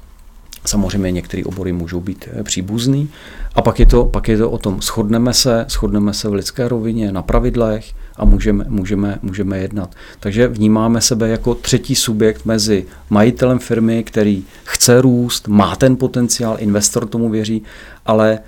Samozřejmě 0.64 1.11
některé 1.11 1.45
obory 1.45 1.73
můžou 1.73 2.00
být 2.00 2.29
eh, 2.33 2.43
příbuzný. 2.43 3.09
A 3.55 3.62
pak 3.62 3.81
je, 3.81 3.87
to, 3.87 4.05
pak 4.05 4.29
je 4.29 4.38
to 4.38 4.50
o 4.50 4.59
tom, 4.59 4.83
shodneme 4.83 5.35
se, 5.35 5.67
shodneme 5.69 6.14
se 6.14 6.29
v 6.29 6.33
lidské 6.33 6.69
rovině 6.69 7.12
na 7.12 7.23
pravidlech 7.23 7.93
a 8.17 8.25
můžeme, 8.25 8.64
můžeme, 8.69 9.19
můžeme 9.23 9.59
jednat. 9.59 9.95
Takže 10.21 10.49
vnímáme 10.49 11.00
sebe 11.00 11.29
jako 11.29 11.55
třetí 11.55 11.95
subjekt 11.95 12.45
mezi 12.45 12.87
majitelem 13.11 13.59
firmy, 13.59 14.05
který 14.05 14.45
chce 14.64 15.00
růst, 15.00 15.49
má 15.49 15.76
ten 15.76 15.97
potenciál, 15.97 16.57
investor 16.59 17.07
tomu 17.07 17.29
věří, 17.29 17.62
ale 18.07 18.38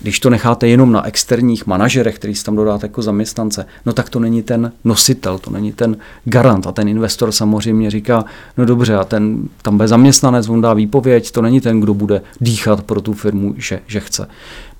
když 0.00 0.20
to 0.20 0.30
necháte 0.30 0.68
jenom 0.68 0.92
na 0.92 1.06
externích 1.06 1.66
manažerech, 1.66 2.14
který 2.14 2.34
si 2.34 2.44
tam 2.44 2.56
dodáte 2.56 2.86
jako 2.86 3.02
zaměstnance, 3.02 3.66
no 3.86 3.92
tak 3.92 4.10
to 4.10 4.20
není 4.20 4.42
ten 4.42 4.72
nositel, 4.84 5.38
to 5.38 5.50
není 5.50 5.72
ten 5.72 5.96
garant. 6.24 6.66
A 6.66 6.72
ten 6.72 6.88
investor 6.88 7.32
samozřejmě 7.32 7.90
říká, 7.90 8.24
no 8.58 8.64
dobře, 8.64 8.96
a 8.96 9.04
ten 9.04 9.48
tam 9.62 9.76
bude 9.76 9.88
zaměstnanec, 9.88 10.48
on 10.48 10.60
dá 10.60 10.74
výpověď, 10.74 11.30
to 11.30 11.42
není 11.42 11.60
ten, 11.60 11.80
kdo 11.80 11.94
bude 11.94 12.22
dýchat 12.40 12.82
pro 12.82 13.00
tu 13.00 13.12
firmu, 13.12 13.54
že, 13.56 13.80
že 13.86 14.00
chce. 14.00 14.28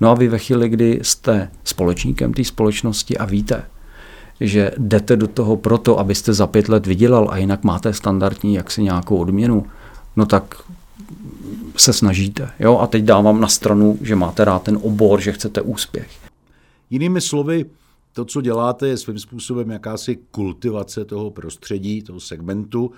No 0.01 0.11
a 0.11 0.13
vy 0.13 0.27
ve 0.27 0.37
chvíli, 0.37 0.69
kdy 0.69 0.99
jste 1.01 1.49
společníkem 1.63 2.33
té 2.33 2.43
společnosti 2.43 3.17
a 3.17 3.25
víte, 3.25 3.63
že 4.41 4.71
jdete 4.77 5.15
do 5.15 5.27
toho 5.27 5.55
proto, 5.55 5.99
abyste 5.99 6.33
za 6.33 6.47
pět 6.47 6.69
let 6.69 6.87
vydělal 6.87 7.27
a 7.31 7.37
jinak 7.37 7.63
máte 7.63 7.93
standardní 7.93 8.53
jaksi 8.53 8.83
nějakou 8.83 9.17
odměnu, 9.17 9.65
no 10.15 10.25
tak 10.25 10.55
se 11.79 11.93
snažíte. 11.93 12.51
Jo? 12.59 12.77
A 12.77 12.87
teď 12.87 13.03
dávám 13.03 13.41
na 13.41 13.47
stranu, 13.47 13.97
že 14.01 14.15
máte 14.15 14.45
rád 14.45 14.63
ten 14.63 14.79
obor, 14.81 15.21
že 15.21 15.31
chcete 15.31 15.61
úspěch. 15.61 16.09
Jinými 16.89 17.21
slovy, 17.21 17.65
to, 18.13 18.25
co 18.25 18.41
děláte, 18.41 18.87
je 18.87 18.97
svým 18.97 19.19
způsobem 19.19 19.71
jakási 19.71 20.19
kultivace 20.31 21.05
toho 21.05 21.31
prostředí, 21.31 22.01
toho 22.01 22.19
segmentu, 22.19 22.91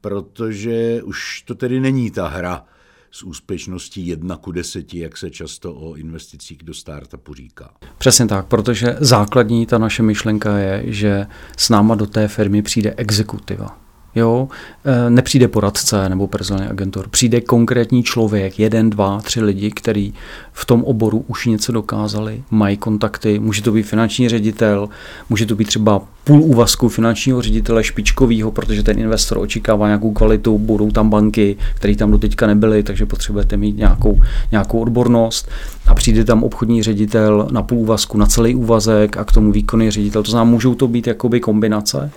protože 0.00 1.02
už 1.02 1.42
to 1.42 1.54
tedy 1.54 1.80
není 1.80 2.10
ta 2.10 2.28
hra 2.28 2.64
s 3.10 3.22
úspěšností 3.22 4.06
1 4.06 4.36
ku 4.36 4.52
10, 4.52 4.94
jak 4.94 5.16
se 5.16 5.30
často 5.30 5.74
o 5.74 5.94
investicích 5.94 6.62
do 6.62 6.74
startupu 6.74 7.34
říká. 7.34 7.70
Přesně 7.98 8.26
tak, 8.26 8.46
protože 8.46 8.96
základní 9.00 9.66
ta 9.66 9.78
naše 9.78 10.02
myšlenka 10.02 10.58
je, 10.58 10.82
že 10.86 11.26
s 11.56 11.68
náma 11.68 11.94
do 11.94 12.06
té 12.06 12.28
firmy 12.28 12.62
přijde 12.62 12.94
exekutiva. 12.96 13.83
Jo, 14.14 14.48
e, 14.84 15.10
nepřijde 15.10 15.48
poradce 15.48 16.08
nebo 16.08 16.26
personální 16.26 16.66
agentur, 16.66 17.08
přijde 17.08 17.40
konkrétní 17.40 18.02
člověk, 18.02 18.58
jeden, 18.58 18.90
dva, 18.90 19.20
tři 19.20 19.40
lidi, 19.40 19.70
kteří 19.70 20.14
v 20.52 20.66
tom 20.66 20.84
oboru 20.84 21.24
už 21.28 21.46
něco 21.46 21.72
dokázali, 21.72 22.42
mají 22.50 22.76
kontakty, 22.76 23.38
může 23.38 23.62
to 23.62 23.72
být 23.72 23.82
finanční 23.82 24.28
ředitel, 24.28 24.88
může 25.30 25.46
to 25.46 25.54
být 25.54 25.64
třeba 25.64 26.02
půl 26.24 26.42
úvazku 26.42 26.88
finančního 26.88 27.42
ředitele 27.42 27.84
špičkového, 27.84 28.50
protože 28.52 28.82
ten 28.82 28.98
investor 28.98 29.38
očekává 29.38 29.86
nějakou 29.86 30.12
kvalitu, 30.12 30.58
budou 30.58 30.90
tam 30.90 31.10
banky, 31.10 31.56
které 31.74 31.96
tam 31.96 32.10
doteďka 32.10 32.46
nebyly, 32.46 32.82
takže 32.82 33.06
potřebujete 33.06 33.56
mít 33.56 33.76
nějakou, 33.76 34.20
nějakou 34.52 34.80
odbornost 34.80 35.48
a 35.86 35.94
přijde 35.94 36.24
tam 36.24 36.42
obchodní 36.42 36.82
ředitel 36.82 37.48
na 37.50 37.62
půl 37.62 37.78
úvazku, 37.78 38.18
na 38.18 38.26
celý 38.26 38.54
úvazek 38.54 39.16
a 39.16 39.24
k 39.24 39.32
tomu 39.32 39.52
výkonný 39.52 39.90
ředitel. 39.90 40.22
To 40.22 40.30
znamená, 40.30 40.50
můžou 40.50 40.74
to 40.74 40.88
být 40.88 41.06
jakoby 41.06 41.40
kombinace. 41.40 42.10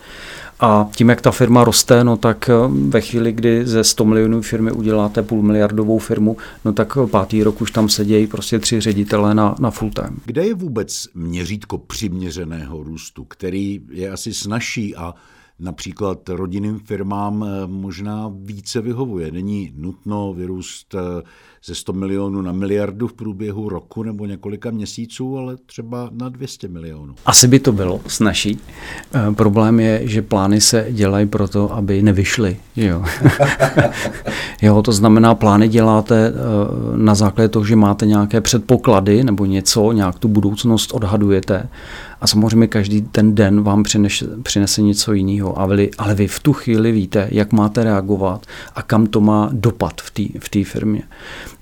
A 0.60 0.90
tím, 0.96 1.10
jak 1.10 1.22
ta 1.22 1.32
firma 1.32 1.64
roste, 1.64 2.04
no 2.04 2.18
tak 2.18 2.50
eh, 2.50 2.54
ve 2.90 3.02
chvíli, 3.02 3.32
kdy 3.32 3.68
ze 3.68 3.84
100 3.84 4.06
milionů 4.06 4.42
firmy 4.42 4.72
uděláte 4.72 5.24
půl 5.24 5.42
miliardovou 5.42 6.00
firmu, 6.00 6.38
no 6.66 6.74
tak 6.74 6.98
pátý 7.12 7.44
rok 7.44 7.62
už 7.62 7.72
tam 7.72 7.90
sedějí 7.90 8.28
prostě 8.28 8.60
tři 8.60 8.82
ředitelé 8.82 9.36
na, 9.36 9.56
na 9.60 9.72
full 9.72 9.92
time. 9.92 10.20
Kde 10.26 10.46
je 10.46 10.54
vůbec 10.54 11.08
měřítko 11.16 11.78
přiměřeného 11.78 12.84
růstu, 12.84 13.24
který 13.24 13.82
je 13.92 14.12
asi 14.12 14.34
snažší 14.34 14.96
a 14.96 15.14
například 15.60 16.30
rodinným 16.30 16.80
firmám 16.80 17.46
eh, 17.48 17.68
možná 17.68 18.32
více 18.36 18.82
vyhovuje. 18.82 19.32
Není 19.32 19.74
nutno 19.76 20.34
vyrůst 20.34 20.96
eh, 20.96 21.24
ze 21.66 21.76
100 21.76 21.94
milionů 21.94 22.42
na 22.42 22.52
miliardu 22.52 23.08
v 23.08 23.14
průběhu 23.14 23.70
roku 23.70 24.04
nebo 24.04 24.26
několika 24.26 24.72
měsíců, 24.72 25.38
ale 25.38 25.58
třeba 25.66 26.10
na 26.12 26.30
200 26.30 26.68
milionů. 26.68 27.16
Asi 27.26 27.48
by 27.48 27.60
to 27.60 27.72
bylo 27.72 28.02
snažší. 28.08 28.60
E, 29.30 29.34
problém 29.34 29.80
je, 29.80 30.02
že 30.04 30.22
plány 30.22 30.62
se 30.62 30.88
dělají 30.92 31.26
proto, 31.26 31.74
aby 31.74 32.02
nevyšly. 32.02 32.58
Jo. 32.76 33.04
jo, 34.62 34.82
to 34.82 34.92
znamená, 34.92 35.36
plány 35.36 35.68
děláte 35.68 36.34
na 36.96 37.16
základě 37.16 37.50
toho, 37.50 37.66
že 37.66 37.76
máte 37.76 38.06
nějaké 38.06 38.42
předpoklady 38.42 39.24
nebo 39.24 39.46
něco, 39.46 39.92
nějak 39.92 40.20
tu 40.20 40.28
budoucnost 40.28 40.92
odhadujete 40.92 41.70
a 42.22 42.28
samozřejmě 42.28 42.68
každý 42.68 43.02
ten 43.02 43.36
den 43.36 43.64
vám 43.64 43.84
přinese, 43.84 44.26
přinese 44.44 44.82
něco 44.82 45.14
jiného, 45.14 45.60
ale, 45.60 45.88
ale 45.98 46.16
vy 46.16 46.28
v 46.28 46.40
tu 46.40 46.54
chvíli 46.54 46.92
víte, 46.92 47.28
jak 47.32 47.52
máte 47.52 47.84
reagovat 47.84 48.46
a 48.76 48.82
kam 48.82 49.08
to 49.08 49.22
má 49.22 49.50
dopad 49.54 50.02
v 50.02 50.12
té 50.50 50.64
v 50.64 50.64
firmě. 50.64 51.04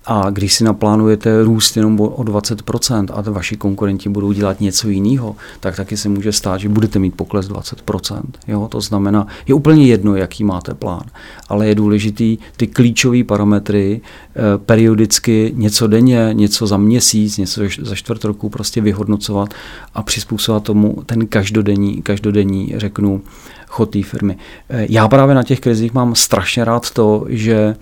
A 0.07 0.29
když 0.29 0.53
si 0.53 0.63
naplánujete 0.63 1.43
růst 1.43 1.77
jenom 1.77 1.99
o 1.99 2.23
20% 2.23 3.05
a 3.13 3.31
vaši 3.31 3.57
konkurenti 3.57 4.09
budou 4.09 4.31
dělat 4.31 4.61
něco 4.61 4.89
jiného, 4.89 5.35
tak 5.59 5.75
taky 5.75 5.97
se 5.97 6.09
může 6.09 6.31
stát, 6.31 6.57
že 6.57 6.69
budete 6.69 6.99
mít 6.99 7.15
pokles 7.15 7.47
20%. 7.47 8.21
Jo? 8.47 8.67
To 8.71 8.81
znamená, 8.81 9.27
je 9.47 9.53
úplně 9.53 9.87
jedno, 9.87 10.15
jaký 10.15 10.43
máte 10.43 10.73
plán, 10.73 11.03
ale 11.49 11.67
je 11.67 11.75
důležitý 11.75 12.37
ty 12.57 12.67
klíčové 12.67 13.23
parametry 13.23 14.01
eh, 14.01 14.41
periodicky 14.57 15.51
něco 15.55 15.87
denně, 15.87 16.29
něco 16.33 16.67
za 16.67 16.77
měsíc, 16.77 17.37
něco 17.37 17.61
za 17.81 17.95
čtvrt 17.95 18.23
roku 18.25 18.49
prostě 18.49 18.81
vyhodnocovat 18.81 19.53
a 19.93 20.03
přizpůsobovat 20.03 20.63
tomu 20.63 21.03
ten 21.05 21.27
každodenní, 21.27 22.01
každodenní 22.01 22.73
řeknu, 22.77 23.21
chod 23.67 23.89
té 23.89 24.03
firmy. 24.03 24.37
Eh, 24.69 24.85
já 24.89 25.07
právě 25.07 25.35
na 25.35 25.43
těch 25.43 25.59
krizích 25.59 25.93
mám 25.93 26.15
strašně 26.15 26.65
rád 26.65 26.91
to, 26.91 27.25
že 27.29 27.75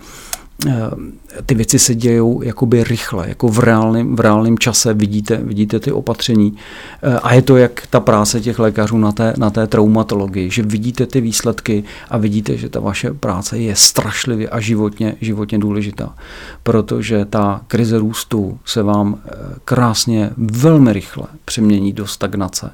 ty 1.45 1.55
věci 1.55 1.79
se 1.79 1.95
dějou 1.95 2.41
jakoby 2.41 2.83
rychle, 2.83 3.29
jako 3.29 3.47
v 3.47 3.59
reálném, 3.59 4.15
v 4.15 4.19
reálném 4.19 4.57
čase 4.57 4.93
vidíte, 4.93 5.37
vidíte 5.37 5.79
ty 5.79 5.91
opatření. 5.91 6.57
Eh, 7.03 7.19
a 7.19 7.33
je 7.33 7.41
to 7.41 7.57
jak 7.57 7.87
ta 7.89 7.99
práce 7.99 8.41
těch 8.41 8.59
lékařů 8.59 8.97
na 8.97 9.11
té, 9.11 9.33
na 9.37 9.49
té 9.49 9.67
traumatologii, 9.67 10.49
že 10.49 10.63
vidíte 10.63 11.05
ty 11.05 11.21
výsledky 11.21 11.83
a 12.09 12.17
vidíte, 12.17 12.57
že 12.57 12.69
ta 12.69 12.79
vaše 12.79 13.13
práce 13.13 13.57
je 13.57 13.75
strašlivě 13.75 14.49
a 14.49 14.59
životně, 14.59 15.15
životně 15.21 15.59
důležitá. 15.59 16.15
Protože 16.63 17.25
ta 17.25 17.61
krize 17.67 17.99
růstu 17.99 18.59
se 18.65 18.83
vám 18.83 19.19
eh, 19.25 19.29
krásně, 19.65 20.29
velmi 20.37 20.93
rychle 20.93 21.27
přemění 21.45 21.93
do 21.93 22.07
stagnace 22.07 22.71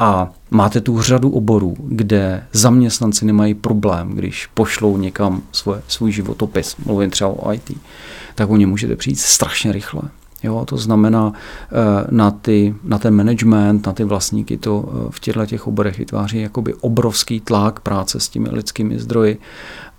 a 0.00 0.32
máte 0.50 0.80
tu 0.80 1.02
řadu 1.02 1.30
oborů, 1.30 1.76
kde 1.88 2.44
zaměstnanci 2.52 3.24
nemají 3.24 3.54
problém, 3.54 4.10
když 4.10 4.46
pošlou 4.46 4.96
někam 4.96 5.42
svoje, 5.52 5.82
svůj 5.88 6.12
životopis, 6.12 6.76
mluvím 6.76 7.10
třeba 7.10 7.30
o 7.30 7.52
IT, 7.52 7.72
tak 8.34 8.50
o 8.50 8.56
ně 8.56 8.66
můžete 8.66 8.96
přijít 8.96 9.18
strašně 9.18 9.72
rychle. 9.72 10.02
Jo, 10.42 10.64
to 10.64 10.76
znamená, 10.76 11.32
eh, 11.32 12.06
na, 12.10 12.30
ty, 12.30 12.74
na 12.84 12.98
ten 12.98 13.14
management, 13.14 13.86
na 13.86 13.92
ty 13.92 14.04
vlastníky 14.04 14.56
to 14.56 14.88
eh, 14.88 15.08
v 15.10 15.20
těchto 15.20 15.46
těch 15.46 15.66
oborech 15.66 15.98
vytváří 15.98 16.40
jakoby 16.40 16.74
obrovský 16.74 17.40
tlak 17.40 17.80
práce 17.80 18.20
s 18.20 18.28
těmi 18.28 18.48
lidskými 18.52 18.98
zdroji 18.98 19.38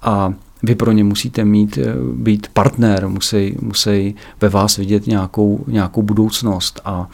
a 0.02 0.34
vy 0.64 0.76
pro 0.76 0.92
ně 0.92 1.04
musíte 1.04 1.46
mít, 1.46 1.78
eh, 1.78 1.96
být 2.14 2.48
partner, 2.54 3.08
musí, 3.08 3.56
musí 3.62 4.16
ve 4.42 4.50
vás 4.50 4.78
vidět 4.78 5.08
nějakou, 5.08 5.64
nějakou 5.68 6.02
budoucnost 6.02 6.82
a 6.86 7.10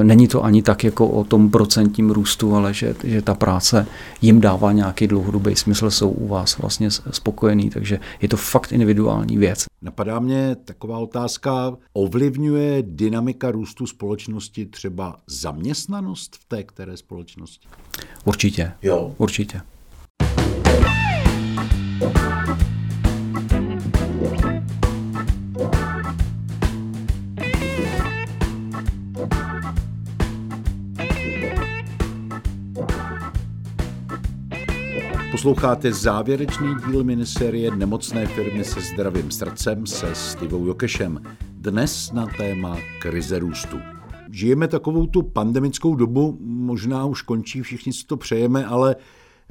e, 0.00 0.04
není 0.04 0.28
to 0.28 0.44
ani 0.44 0.62
tak 0.62 0.84
jako 0.84 1.08
o 1.08 1.24
tom 1.24 1.50
procentním 1.50 2.10
růstu, 2.10 2.54
ale 2.54 2.74
že, 2.74 2.94
že 3.04 3.22
ta 3.22 3.34
práce 3.34 3.86
jim 4.22 4.40
dává 4.40 4.72
nějaký 4.72 5.06
dlouhodobý 5.06 5.56
smysl, 5.56 5.90
jsou 5.90 6.10
u 6.10 6.28
vás 6.28 6.58
vlastně 6.58 6.90
spokojení, 6.90 7.70
takže 7.70 8.00
je 8.20 8.28
to 8.28 8.36
fakt 8.36 8.72
individuální 8.72 9.38
věc. 9.38 9.64
Napadá 9.82 10.18
mě 10.18 10.56
taková 10.64 10.98
otázka, 10.98 11.76
ovlivňuje 11.92 12.82
dynamika 12.86 13.50
růstu 13.50 13.86
společnosti 13.86 14.66
třeba 14.66 15.16
zaměstnanost 15.26 16.36
v 16.36 16.44
té 16.48 16.62
které 16.62 16.96
společnosti? 16.96 17.68
Určitě. 18.24 18.72
Jo. 18.82 19.14
Určitě. 19.18 19.60
Posloucháte 35.34 35.92
závěrečný 35.92 36.68
díl 36.88 37.04
miniserie 37.04 37.70
Nemocné 37.76 38.26
firmy 38.26 38.64
se 38.64 38.80
zdravým 38.80 39.30
srdcem 39.30 39.86
se 39.86 40.14
Stivou 40.14 40.66
Jokešem. 40.66 41.22
Dnes 41.50 42.12
na 42.12 42.26
téma 42.26 42.78
krize 43.00 43.38
růstu. 43.38 43.78
Žijeme 44.30 44.68
takovou 44.68 45.06
tu 45.06 45.22
pandemickou 45.22 45.94
dobu, 45.94 46.38
možná 46.40 47.06
už 47.06 47.22
končí, 47.22 47.62
všichni 47.62 47.92
si 47.92 48.06
to 48.06 48.16
přejeme, 48.16 48.66
ale 48.66 48.96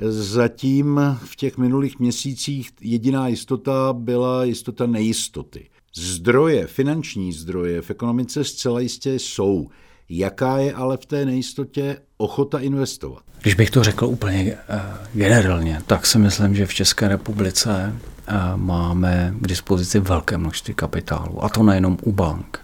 zatím 0.09 0.99
v 1.25 1.35
těch 1.35 1.57
minulých 1.57 1.99
měsících 1.99 2.69
jediná 2.81 3.27
jistota 3.27 3.93
byla 3.93 4.43
jistota 4.43 4.85
nejistoty. 4.85 5.69
Zdroje, 5.95 6.67
finanční 6.67 7.33
zdroje 7.33 7.81
v 7.81 7.89
ekonomice 7.89 8.43
zcela 8.43 8.79
jistě 8.79 9.13
jsou. 9.13 9.69
Jaká 10.09 10.57
je 10.57 10.73
ale 10.73 10.97
v 10.97 11.05
té 11.05 11.25
nejistotě 11.25 11.97
ochota 12.23 12.59
investovat? 12.59 13.21
Když 13.41 13.53
bych 13.53 13.71
to 13.71 13.83
řekl 13.83 14.05
úplně 14.05 14.43
uh, 14.43 14.79
generálně, 15.13 15.81
tak 15.87 16.05
si 16.05 16.19
myslím, 16.19 16.55
že 16.55 16.65
v 16.65 16.73
České 16.73 17.07
republice 17.07 17.93
uh, 17.93 18.35
máme 18.55 19.33
k 19.41 19.47
dispozici 19.47 19.99
velké 19.99 20.37
množství 20.37 20.73
kapitálu. 20.73 21.43
A 21.43 21.49
to 21.49 21.63
nejenom 21.63 21.97
u 22.01 22.11
bank, 22.11 22.59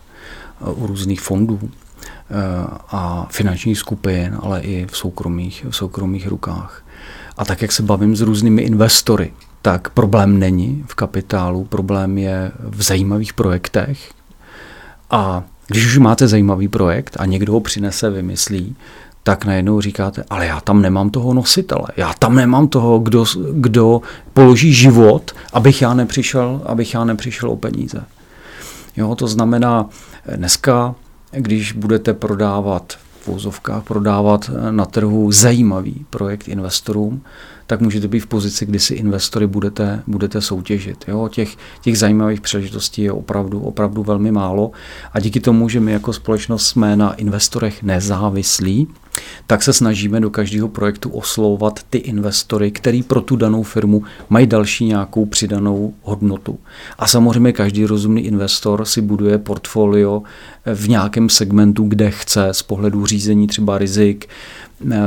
uh, 0.61 0.83
u 0.83 0.87
různých 0.87 1.21
fondů 1.21 1.71
a 2.89 3.27
finančních 3.31 3.77
skupin, 3.77 4.37
ale 4.41 4.61
i 4.61 4.85
v 4.85 4.97
soukromých, 4.97 5.65
v 5.69 5.75
soukromých 5.75 6.27
rukách. 6.27 6.85
A 7.37 7.45
tak, 7.45 7.61
jak 7.61 7.71
se 7.71 7.83
bavím 7.83 8.15
s 8.15 8.21
různými 8.21 8.61
investory, 8.61 9.33
tak 9.61 9.89
problém 9.89 10.39
není 10.39 10.85
v 10.87 10.95
kapitálu, 10.95 11.65
problém 11.65 12.17
je 12.17 12.51
v 12.59 12.81
zajímavých 12.81 13.33
projektech. 13.33 14.11
A 15.09 15.43
když 15.67 15.85
už 15.85 15.97
máte 15.97 16.27
zajímavý 16.27 16.67
projekt 16.67 17.17
a 17.19 17.25
někdo 17.25 17.53
ho 17.53 17.59
přinese, 17.59 18.09
vymyslí, 18.09 18.75
tak 19.29 19.45
najednou 19.45 19.81
říkáte, 19.81 20.23
ale 20.29 20.45
já 20.45 20.61
tam 20.61 20.81
nemám 20.81 21.09
toho 21.09 21.33
nositele, 21.33 21.87
já 21.97 22.13
tam 22.19 22.35
nemám 22.35 22.67
toho, 22.67 22.99
kdo, 22.99 23.25
kdo 23.51 24.01
položí 24.33 24.73
život, 24.73 25.31
abych 25.53 25.81
já 25.81 25.93
nepřišel, 25.93 26.61
abych 26.65 26.93
já 26.93 27.03
nepřišel 27.03 27.49
o 27.49 27.55
peníze. 27.55 28.03
Jo, 28.97 29.15
to 29.15 29.27
znamená, 29.27 29.89
dneska, 30.35 30.95
když 31.31 31.71
budete 31.71 32.13
prodávat 32.13 32.93
v 33.21 33.27
vozovkách, 33.27 33.83
prodávat 33.83 34.51
na 34.71 34.85
trhu 34.85 35.31
zajímavý 35.31 36.05
projekt 36.09 36.47
investorům, 36.47 37.21
tak 37.67 37.81
můžete 37.81 38.07
být 38.07 38.19
v 38.19 38.27
pozici, 38.27 38.65
kdy 38.65 38.79
si 38.79 38.93
investory 38.93 39.47
budete, 39.47 40.03
budete 40.07 40.41
soutěžit. 40.41 41.05
Jo? 41.07 41.29
Těch, 41.31 41.55
těch 41.81 41.97
zajímavých 41.97 42.41
příležitostí 42.41 43.01
je 43.01 43.11
opravdu, 43.11 43.59
opravdu 43.59 44.03
velmi 44.03 44.31
málo 44.31 44.71
a 45.13 45.19
díky 45.19 45.39
tomu, 45.39 45.69
že 45.69 45.79
my 45.79 45.91
jako 45.91 46.13
společnost 46.13 46.67
jsme 46.67 46.95
na 46.95 47.13
investorech 47.13 47.83
nezávislí, 47.83 48.87
tak 49.47 49.63
se 49.63 49.73
snažíme 49.73 50.19
do 50.19 50.29
každého 50.29 50.67
projektu 50.67 51.09
oslovovat 51.09 51.79
ty 51.89 51.97
investory, 51.97 52.71
který 52.71 53.03
pro 53.03 53.21
tu 53.21 53.35
danou 53.35 53.63
firmu 53.63 54.03
mají 54.29 54.47
další 54.47 54.85
nějakou 54.85 55.25
přidanou 55.25 55.93
hodnotu. 56.01 56.59
A 56.99 57.07
samozřejmě 57.07 57.53
každý 57.53 57.85
rozumný 57.85 58.21
investor 58.21 58.85
si 58.85 59.01
buduje 59.01 59.37
portfolio 59.37 60.23
v 60.73 60.89
nějakém 60.89 61.29
segmentu, 61.29 61.83
kde 61.83 62.11
chce 62.11 62.47
z 62.51 62.61
pohledu 62.61 63.05
řízení 63.05 63.47
třeba 63.47 63.77
rizik, 63.77 64.27
Eh, 64.91 64.97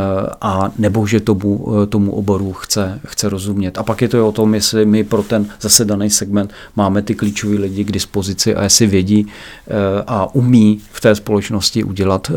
a 0.41 0.73
nebo 0.79 1.07
že 1.07 1.21
tomu, 1.21 1.69
eh, 1.83 1.87
tomu 1.87 2.13
oboru 2.13 2.53
chce, 2.53 3.01
chce 3.07 3.29
rozumět. 3.29 3.79
A 3.79 3.83
pak 3.83 4.03
je 4.03 4.09
to 4.09 4.29
o 4.29 4.33
tom, 4.33 4.55
jestli 4.55 4.87
my 4.87 5.05
pro 5.05 5.23
ten 5.23 5.47
zase 5.61 5.85
daný 5.85 6.11
segment 6.11 6.51
máme 6.77 7.03
ty 7.03 7.15
klíčové 7.15 7.57
lidi 7.57 7.85
k 7.85 7.93
dispozici 7.93 8.55
a 8.55 8.63
jestli 8.63 8.87
vědí 8.87 9.27
eh, 9.27 9.73
a 10.07 10.35
umí 10.35 10.81
v 10.93 11.01
té 11.01 11.15
společnosti 11.15 11.85
udělat, 11.85 12.31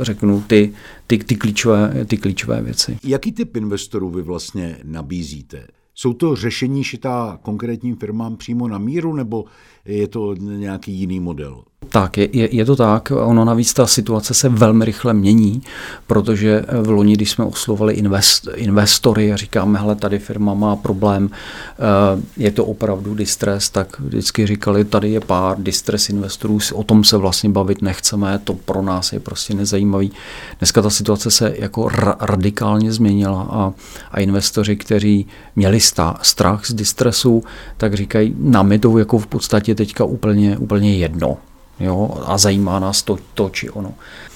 řeknu, 0.00 0.44
ty, 0.46 0.72
ty, 1.06 1.18
ty, 1.18 1.36
klíčové, 1.36 2.04
ty 2.04 2.16
klíčové 2.16 2.62
věci. 2.62 2.98
Jaký 3.04 3.32
typ 3.32 3.56
investorů 3.56 4.10
vy 4.10 4.22
vlastně 4.22 4.78
nabízíte? 4.84 5.66
Jsou 5.94 6.12
to 6.12 6.36
řešení 6.36 6.84
šitá 6.84 7.38
konkrétním 7.42 7.96
firmám 7.96 8.36
přímo 8.36 8.68
na 8.68 8.78
míru, 8.78 9.14
nebo 9.14 9.44
je 9.84 10.08
to 10.08 10.34
nějaký 10.34 10.92
jiný 10.92 11.20
model? 11.20 11.64
Tak, 11.88 12.18
je, 12.18 12.28
je, 12.32 12.56
je 12.56 12.64
to 12.64 12.76
tak. 12.76 13.10
Ono 13.10 13.44
navíc 13.44 13.74
ta 13.74 13.86
situace 13.86 14.34
se 14.34 14.48
velmi 14.48 14.84
rychle 14.84 15.14
mění, 15.14 15.62
protože 16.06 16.64
v 16.82 16.90
loni, 16.90 17.12
když 17.12 17.30
jsme 17.30 17.44
oslovali 17.44 17.94
invest, 17.94 18.48
investory 18.54 19.32
a 19.32 19.36
říkáme, 19.36 19.78
hele, 19.78 19.96
tady 19.96 20.18
firma 20.18 20.54
má 20.54 20.76
problém, 20.76 21.30
eh, 21.32 22.22
je 22.36 22.50
to 22.50 22.64
opravdu 22.64 23.14
distress, 23.14 23.70
tak 23.70 24.00
vždycky 24.00 24.46
říkali, 24.46 24.84
tady 24.84 25.10
je 25.10 25.20
pár 25.20 25.62
distress 25.62 26.08
investorů, 26.08 26.58
o 26.74 26.82
tom 26.84 27.04
se 27.04 27.16
vlastně 27.16 27.50
bavit 27.50 27.82
nechceme, 27.82 28.40
to 28.44 28.54
pro 28.54 28.82
nás 28.82 29.12
je 29.12 29.20
prostě 29.20 29.54
nezajímavý. 29.54 30.12
Dneska 30.58 30.82
ta 30.82 30.90
situace 30.90 31.30
se 31.30 31.54
jako 31.58 31.82
ra- 31.82 32.16
radikálně 32.20 32.92
změnila 32.92 33.48
a, 33.50 33.72
a 34.10 34.20
investoři, 34.20 34.76
kteří 34.76 35.26
měli 35.56 35.80
stá, 35.80 36.18
strach 36.22 36.66
z 36.66 36.74
distressu, 36.74 37.42
tak 37.76 37.94
říkají, 37.94 38.34
nám 38.38 38.72
je 38.72 38.78
to 38.78 38.98
jako 38.98 39.18
v 39.18 39.26
podstatě 39.26 39.74
teďka 39.74 40.04
úplně, 40.04 40.58
úplně 40.58 40.96
jedno 40.96 41.36
jo, 41.80 42.22
a 42.26 42.38
zajímá 42.38 42.78
nás 42.78 43.02
to, 43.02 43.18
to 43.34 43.50
či 43.50 43.70
ono. 43.70 43.94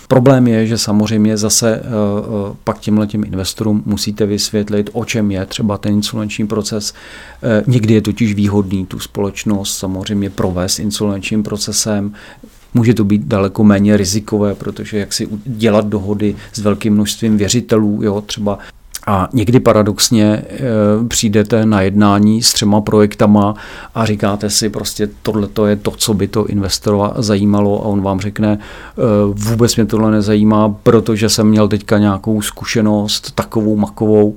Problém 0.08 0.48
je, 0.48 0.66
že 0.66 0.78
samozřejmě 0.78 1.36
zase 1.36 1.80
uh, 1.80 2.56
pak 2.64 2.78
těmhle 2.78 3.06
těm 3.06 3.24
investorům 3.24 3.82
musíte 3.86 4.26
vysvětlit, 4.26 4.90
o 4.92 5.04
čem 5.04 5.30
je 5.30 5.46
třeba 5.46 5.78
ten 5.78 5.92
insolvenční 5.94 6.46
proces. 6.46 6.94
Uh, 7.42 7.72
někdy 7.72 7.94
je 7.94 8.00
totiž 8.00 8.34
výhodný 8.34 8.86
tu 8.86 8.98
společnost 8.98 9.78
samozřejmě 9.78 10.30
provést 10.30 10.78
insolvenčním 10.78 11.42
procesem, 11.42 12.14
Může 12.74 12.94
to 12.94 13.04
být 13.04 13.22
daleko 13.22 13.64
méně 13.64 13.96
rizikové, 13.96 14.54
protože 14.54 14.98
jak 14.98 15.12
si 15.12 15.28
dělat 15.46 15.86
dohody 15.86 16.36
s 16.52 16.58
velkým 16.58 16.94
množstvím 16.94 17.36
věřitelů, 17.36 18.00
jo, 18.02 18.20
třeba 18.20 18.58
a 19.08 19.28
někdy 19.32 19.60
paradoxně 19.60 20.24
e, 20.24 20.44
přijdete 21.08 21.66
na 21.66 21.80
jednání 21.80 22.42
s 22.42 22.52
třema 22.52 22.80
projektama 22.80 23.54
a 23.94 24.06
říkáte 24.06 24.50
si 24.50 24.70
prostě 24.70 25.08
tohle 25.22 25.48
je 25.66 25.76
to, 25.76 25.90
co 25.90 26.14
by 26.14 26.28
to 26.28 26.46
investora 26.46 27.12
zajímalo 27.16 27.82
a 27.82 27.84
on 27.84 28.02
vám 28.02 28.20
řekne 28.20 28.52
e, 28.52 28.58
vůbec 29.34 29.76
mě 29.76 29.86
tohle 29.86 30.10
nezajímá, 30.10 30.74
protože 30.82 31.28
jsem 31.28 31.48
měl 31.48 31.68
teďka 31.68 31.98
nějakou 31.98 32.42
zkušenost 32.42 33.34
takovou 33.34 33.76
makovou 33.76 34.36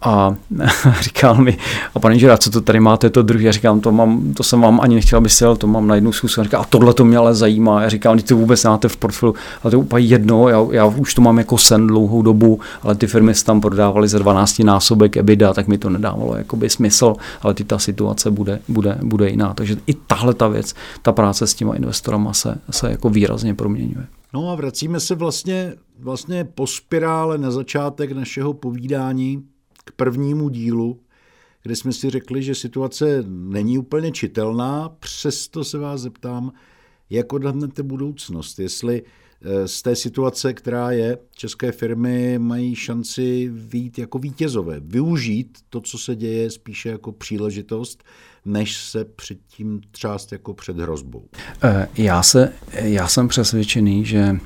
a 0.00 0.36
říkal 1.00 1.34
mi, 1.34 1.58
a 1.94 1.98
pane 1.98 2.14
inženýr, 2.14 2.38
co 2.38 2.50
to 2.50 2.60
tady 2.60 2.80
máte, 2.80 3.10
to 3.10 3.22
druhé? 3.22 3.44
Já 3.44 3.52
říkám, 3.52 3.80
to, 3.80 3.92
mám, 3.92 4.34
to 4.34 4.42
jsem 4.42 4.60
vám 4.60 4.80
ani 4.80 4.94
nechtěl, 4.94 5.16
aby 5.16 5.28
jel, 5.40 5.56
to 5.56 5.66
mám 5.66 5.86
na 5.86 5.94
jednu 5.94 6.12
zkusku. 6.12 6.40
A 6.40 6.44
říká, 6.44 6.58
a 6.58 6.64
tohle 6.64 6.94
to 6.94 7.04
mě 7.04 7.16
ale 7.16 7.34
zajímá. 7.34 7.82
Já 7.82 7.88
říkám, 7.88 8.16
ty 8.16 8.22
to 8.22 8.36
vůbec 8.36 8.64
máte 8.64 8.88
v 8.88 8.96
portfoliu, 8.96 9.34
ale 9.62 9.70
to 9.70 9.76
je 9.76 9.82
úplně 9.82 10.06
jedno, 10.06 10.48
já, 10.48 10.66
já, 10.70 10.84
už 10.86 11.14
to 11.14 11.22
mám 11.22 11.38
jako 11.38 11.58
sen 11.58 11.86
dlouhou 11.86 12.22
dobu, 12.22 12.60
ale 12.82 12.94
ty 12.94 13.06
firmy 13.06 13.34
se 13.34 13.44
tam 13.44 13.60
prodávaly 13.60 14.08
za 14.08 14.18
12 14.18 14.58
násobek 14.58 15.16
EBITDA, 15.16 15.54
tak 15.54 15.68
mi 15.68 15.78
to 15.78 15.90
nedávalo 15.90 16.36
jakoby 16.36 16.70
smysl, 16.70 17.14
ale 17.42 17.54
ty 17.54 17.64
ta 17.64 17.78
situace 17.78 18.30
bude, 18.30 18.60
bude, 18.68 18.98
bude 19.02 19.30
jiná. 19.30 19.54
Takže 19.54 19.76
i 19.86 19.94
tahle 19.94 20.34
ta 20.34 20.48
věc, 20.48 20.74
ta 21.02 21.12
práce 21.12 21.46
s 21.46 21.54
těma 21.54 21.74
investorama 21.74 22.32
se, 22.32 22.58
se 22.70 22.90
jako 22.90 23.10
výrazně 23.10 23.54
proměňuje. 23.54 24.06
No 24.34 24.50
a 24.50 24.54
vracíme 24.54 25.00
se 25.00 25.14
vlastně, 25.14 25.72
vlastně 25.98 26.44
po 26.44 26.66
spirále 26.66 27.38
na 27.38 27.50
začátek 27.50 28.12
našeho 28.12 28.52
povídání, 28.52 29.42
k 29.90 29.92
prvnímu 29.92 30.48
dílu, 30.48 31.00
kde 31.62 31.76
jsme 31.76 31.92
si 31.92 32.10
řekli, 32.10 32.42
že 32.42 32.54
situace 32.54 33.24
není 33.28 33.78
úplně 33.78 34.10
čitelná, 34.12 34.88
přesto 34.88 35.64
se 35.64 35.78
vás 35.78 36.00
zeptám, 36.00 36.52
jak 37.10 37.32
odhadnete 37.32 37.82
budoucnost, 37.82 38.58
jestli 38.58 39.02
eh, 39.42 39.68
z 39.68 39.82
té 39.82 39.96
situace, 39.96 40.52
která 40.52 40.90
je, 40.90 41.18
české 41.34 41.72
firmy 41.72 42.38
mají 42.38 42.74
šanci 42.74 43.50
výjít 43.52 43.98
jako 43.98 44.18
vítězové, 44.18 44.80
využít 44.80 45.58
to, 45.70 45.80
co 45.80 45.98
se 45.98 46.16
děje, 46.16 46.50
spíše 46.50 46.88
jako 46.88 47.12
příležitost, 47.12 48.04
než 48.44 48.76
se 48.76 49.04
předtím 49.04 49.80
třást 49.90 50.32
jako 50.32 50.54
před 50.54 50.78
hrozbou. 50.78 51.24
Eh, 51.62 51.88
já, 51.96 52.22
se, 52.22 52.52
já 52.72 53.08
jsem 53.08 53.28
přesvědčený, 53.28 54.04
že 54.04 54.38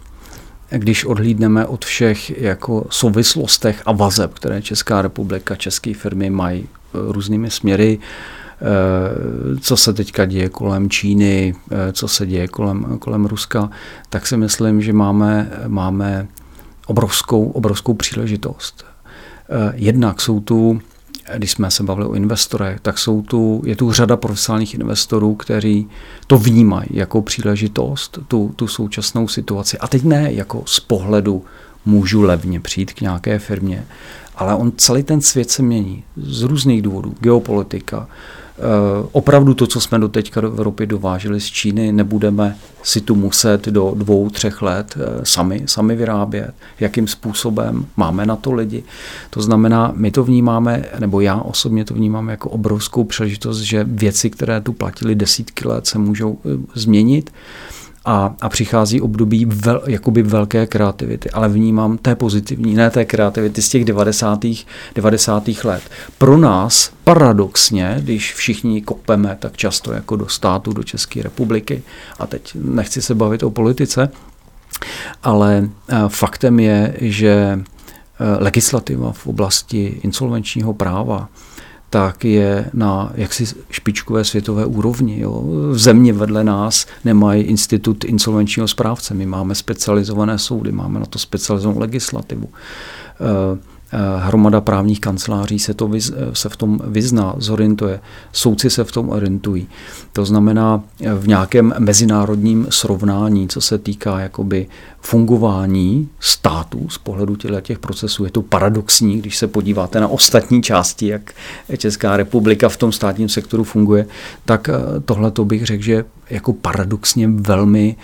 když 0.79 1.05
odhlídneme 1.05 1.67
od 1.67 1.85
všech 1.85 2.41
jako 2.41 2.87
souvislostech 2.91 3.83
a 3.87 3.93
vazeb, 3.93 4.35
které 4.35 4.63
Česká 4.63 5.03
republika, 5.03 5.55
české 5.55 5.95
firmy 5.95 6.31
mají 6.31 6.63
e, 6.63 6.67
různými 6.93 7.51
směry, 7.51 7.99
e, 7.99 9.61
co 9.61 9.77
se 9.77 9.93
teďka 9.93 10.25
děje 10.25 10.49
kolem 10.49 10.91
Číny, 10.91 11.55
e, 11.71 11.93
co 11.93 12.09
se 12.09 12.27
děje 12.27 12.49
kolem, 12.49 12.99
kolem 12.99 13.25
Ruska, 13.25 13.71
tak 14.09 14.27
si 14.27 14.37
myslím, 14.37 14.83
že 14.83 14.93
máme, 14.93 15.51
máme 15.67 16.27
obrovskou, 16.87 17.51
obrovskou 17.51 17.95
příležitost. 17.95 18.85
Jednak 19.75 20.21
jsou 20.21 20.41
tu 20.41 20.81
když 21.37 21.51
jsme 21.51 21.71
se 21.71 21.83
bavili 21.83 22.07
o 22.07 22.15
investorech, 22.15 22.81
tak 22.81 22.99
jsou 22.99 23.23
tu, 23.23 23.63
je 23.67 23.77
tu 23.77 23.93
řada 23.93 24.17
profesionálních 24.17 24.75
investorů, 24.75 25.35
kteří 25.35 25.89
to 26.27 26.39
vnímají 26.39 26.89
jako 26.91 27.23
příležitost, 27.23 28.19
tu, 28.29 28.53
tu 28.57 28.69
současnou 28.69 29.29
situaci. 29.29 29.79
A 29.79 29.89
teď 29.89 30.05
ne 30.05 30.33
jako 30.33 30.63
z 30.67 30.81
pohledu 30.81 31.45
můžu 31.87 32.23
levně 32.23 32.61
přijít 32.61 32.93
k 32.93 33.01
nějaké 33.01 33.39
firmě, 33.39 33.85
ale 34.37 34.55
on 34.55 34.73
celý 34.77 35.03
ten 35.03 35.21
svět 35.21 35.51
se 35.51 35.63
mění 35.63 36.05
z 36.17 36.43
různých 36.43 36.83
důvodů. 36.83 37.15
Geopolitika, 37.21 38.09
Eh, 38.59 39.09
opravdu 39.13 39.55
to, 39.55 39.67
co 39.67 39.81
jsme 39.81 39.99
do 39.99 40.09
teďka 40.09 40.41
do 40.41 40.49
Evropy 40.49 40.87
dováželi 40.87 41.41
z 41.41 41.47
Číny, 41.47 41.93
nebudeme 41.93 42.57
si 42.83 43.01
tu 43.01 43.15
muset 43.15 43.67
do 43.69 43.95
dvou, 43.97 44.31
třech 44.31 44.63
let 44.63 44.95
eh, 44.97 45.21
sami, 45.23 45.63
sami 45.67 45.97
vyrábět. 45.97 46.55
Jakým 46.81 47.09
způsobem? 47.09 47.87
Máme 47.97 48.27
na 48.27 48.37
to 48.37 48.53
lidi. 48.53 48.85
To 49.31 49.43
znamená, 49.43 49.93
my 49.97 50.11
to 50.11 50.25
vnímáme, 50.25 50.85
nebo 50.99 51.21
já 51.21 51.37
osobně 51.37 51.85
to 51.85 51.95
vnímám 51.95 52.29
jako 52.29 52.51
obrovskou 52.51 53.05
příležitost, 53.05 53.59
že 53.59 53.85
věci, 53.85 54.31
které 54.31 54.61
tu 54.61 54.73
platily 54.73 55.15
desítky 55.15 55.69
let, 55.69 55.87
se 55.87 55.99
můžou 55.99 56.39
eh, 56.45 56.49
změnit 56.75 57.31
a, 58.05 58.35
a 58.41 58.49
přichází 58.49 59.01
období 59.01 59.45
vel, 59.45 59.83
jakoby 59.87 60.23
velké 60.23 60.67
kreativity, 60.67 61.31
ale 61.31 61.49
vnímám 61.49 61.99
té 61.99 62.15
pozitivní, 62.15 62.75
ne 62.75 62.91
té 62.91 63.05
kreativity 63.05 63.63
z 63.63 63.69
těch 63.69 63.85
90. 63.85 64.41
90. 64.95 65.49
let. 65.65 65.83
Pro 66.19 66.37
nás 66.37 66.93
paradoxně, 67.05 67.97
když 68.01 68.35
všichni 68.35 68.83
kopeme 68.83 69.37
tak 69.41 69.57
často 69.57 69.93
jako 69.93 70.17
do 70.17 70.29
státu, 70.29 70.73
do 70.73 70.83
České 70.83 71.23
republiky, 71.23 71.83
a 72.19 72.27
teď 72.27 72.57
nechci 72.61 73.03
se 73.03 73.15
bavit 73.15 73.43
o 73.43 73.51
politice, 73.51 74.09
ale 75.23 75.69
eh, 75.89 75.97
faktem 76.09 76.61
je, 76.61 76.97
že 77.01 77.59
eh, 77.59 78.45
legislativa 78.45 79.13
v 79.13 79.27
oblasti 79.27 80.01
insolvenčního 80.03 80.75
práva 80.75 81.29
tak 81.91 82.25
je 82.25 82.71
na 82.73 83.13
jaksi 83.15 83.47
špičkové 83.71 84.25
světové 84.25 84.67
úrovni. 84.67 85.21
Jo. 85.21 85.43
V 85.71 85.79
země 85.79 86.13
vedle 86.13 86.45
nás 86.45 86.87
nemají 87.05 87.43
institut 87.43 88.05
insolvenčního 88.05 88.69
správce. 88.69 89.15
My 89.15 89.27
máme 89.27 89.55
specializované 89.55 90.39
soudy, 90.39 90.73
máme 90.73 91.01
na 91.01 91.07
to 91.07 91.19
specializovanou 91.19 91.81
legislativu. 91.81 92.49
Uh, 92.49 93.59
Eh, 93.97 94.21
hromada 94.21 94.61
právních 94.61 95.01
kanceláří 95.01 95.59
se, 95.59 95.75
to 95.75 95.91
eh, 95.97 96.01
se 96.33 96.49
v 96.49 96.57
tom 96.57 96.81
vyzná, 96.85 97.35
zorientuje. 97.39 98.01
Soudci 98.33 98.71
se 98.71 98.85
v 98.85 98.93
tom 98.93 99.09
orientují. 99.09 99.69
To 100.13 100.25
znamená 100.25 100.83
eh, 101.01 101.15
v 101.15 101.29
nějakém 101.29 101.75
mezinárodním 101.79 102.67
srovnání, 102.71 103.49
co 103.49 103.61
se 103.61 103.79
týká 103.79 104.21
jakoby 104.21 104.67
fungování 105.05 106.09
států 106.21 106.89
z 106.89 106.99
pohledu 106.99 107.37
těch 107.61 107.79
procesů. 107.79 108.25
Je 108.25 108.31
to 108.31 108.43
paradoxní, 108.43 109.19
když 109.19 109.37
se 109.37 109.47
podíváte 109.47 110.01
na 110.01 110.09
ostatní 110.09 110.63
části, 110.63 111.07
jak 111.07 111.33
Česká 111.77 112.17
republika 112.17 112.69
v 112.69 112.77
tom 112.77 112.93
státním 112.93 113.29
sektoru 113.29 113.65
funguje, 113.65 114.07
tak 114.45 114.71
tohle 115.05 115.31
to 115.31 115.45
bych 115.45 115.67
řekl, 115.67 115.83
že 115.83 116.05
jako 116.31 116.53
paradoxně 116.53 117.29
velmi, 117.29 117.97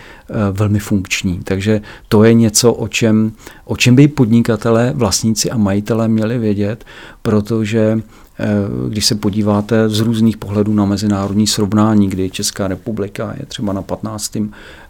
velmi 0.51 0.79
funkční. 0.79 1.39
Takže 1.43 1.81
to 2.07 2.23
je 2.23 2.33
něco, 2.33 2.73
o 2.73 2.87
čem, 2.87 3.31
o 3.65 3.77
čem 3.77 3.95
by 3.95 4.07
podnikatelé, 4.07 4.93
vlastníci 4.95 5.51
a 5.51 5.57
majitelé 5.57 6.07
měli 6.07 6.37
vědět, 6.37 6.85
protože 7.21 8.01
eh, 8.39 8.45
když 8.89 9.05
se 9.05 9.15
podíváte 9.15 9.89
z 9.89 9.99
různých 9.99 10.37
pohledů 10.37 10.73
na 10.73 10.85
mezinárodní 10.85 11.47
srovnání, 11.47 12.09
kdy 12.09 12.29
Česká 12.29 12.67
republika 12.67 13.33
je 13.39 13.45
třeba 13.45 13.73
na 13.73 13.81
15 13.81 14.37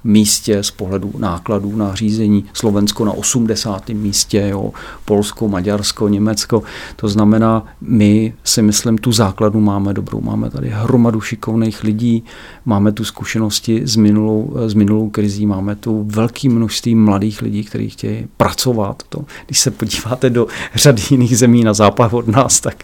místě 0.04 0.64
z 0.64 0.72
pohledu 0.72 1.14
nákladů 1.18 1.76
na 1.76 1.96
řízení, 1.96 2.46
Slovensko 2.54 3.06
na 3.06 3.12
80. 3.12 3.90
místě, 3.90 4.48
jo, 4.50 4.72
Polsko, 5.06 5.48
Maďarsko, 5.48 6.08
Německo. 6.08 6.64
To 6.96 7.08
znamená, 7.08 7.66
my 7.82 8.34
si 8.44 8.62
myslím, 8.62 8.98
tu 8.98 9.12
základnu 9.12 9.62
máme 9.62 9.94
dobrou. 9.94 10.22
Máme 10.22 10.50
tady 10.50 10.70
hromadu 10.70 11.22
šikovných 11.22 11.84
lidí, 11.84 12.24
máme 12.66 12.92
tu 12.92 13.04
zkušenosti 13.04 13.82
s 13.86 13.96
minulou, 13.96 14.54
s 14.68 14.74
minulou 14.74 15.10
krizí, 15.10 15.46
máme 15.46 15.76
tu 15.76 16.04
velké 16.08 16.50
množství 16.50 16.96
mladých 16.96 17.42
lidí, 17.42 17.64
kteří 17.64 17.90
chtějí 17.90 18.28
pracovat. 18.38 19.04
To, 19.10 19.26
když 19.46 19.60
se 19.60 19.72
podíváte 19.72 20.30
do 20.30 20.48
řady 20.76 21.02
jiných 21.10 21.38
zemí 21.38 21.64
na 21.64 21.74
západ 21.74 22.14
od 22.14 22.28
nás, 22.28 22.60
tak 22.60 22.84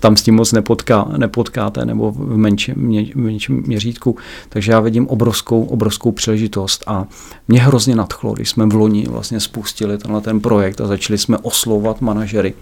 tam 0.00 0.16
s 0.16 0.22
tím 0.22 0.34
moc 0.34 0.52
nepotká, 0.52 1.08
nepotkáte 1.16 1.84
nebo 1.84 2.12
v 2.12 2.36
menším, 2.36 2.74
mě, 2.76 3.06
menším 3.14 3.62
měřítku. 3.66 4.16
Takže 4.48 4.72
já 4.72 4.80
vidím 4.80 5.08
obrovskou, 5.08 5.64
obrovskou 5.64 6.12
příležitost 6.20 6.84
a 6.86 7.06
mě 7.48 7.60
hrozně 7.60 7.96
nadchlo, 7.96 8.32
když 8.32 8.50
jsme 8.50 8.66
v 8.66 8.74
loni 8.74 9.06
vlastně 9.08 9.40
spustili 9.40 9.98
tenhle 9.98 10.20
ten 10.20 10.40
projekt 10.40 10.80
a 10.80 10.86
začali 10.86 11.18
jsme 11.18 11.38
oslovat 11.38 12.00
manažery 12.00 12.54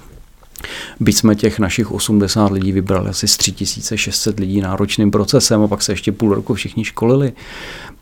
Byť 1.00 1.16
jsme 1.16 1.34
těch 1.34 1.58
našich 1.58 1.92
80 1.92 2.52
lidí 2.52 2.72
vybrali 2.72 3.08
asi 3.08 3.28
z 3.28 3.36
3600 3.36 4.40
lidí 4.40 4.60
náročným 4.60 5.10
procesem 5.10 5.62
a 5.62 5.68
pak 5.68 5.82
se 5.82 5.92
ještě 5.92 6.12
půl 6.12 6.34
roku 6.34 6.54
všichni 6.54 6.84
školili, 6.84 7.32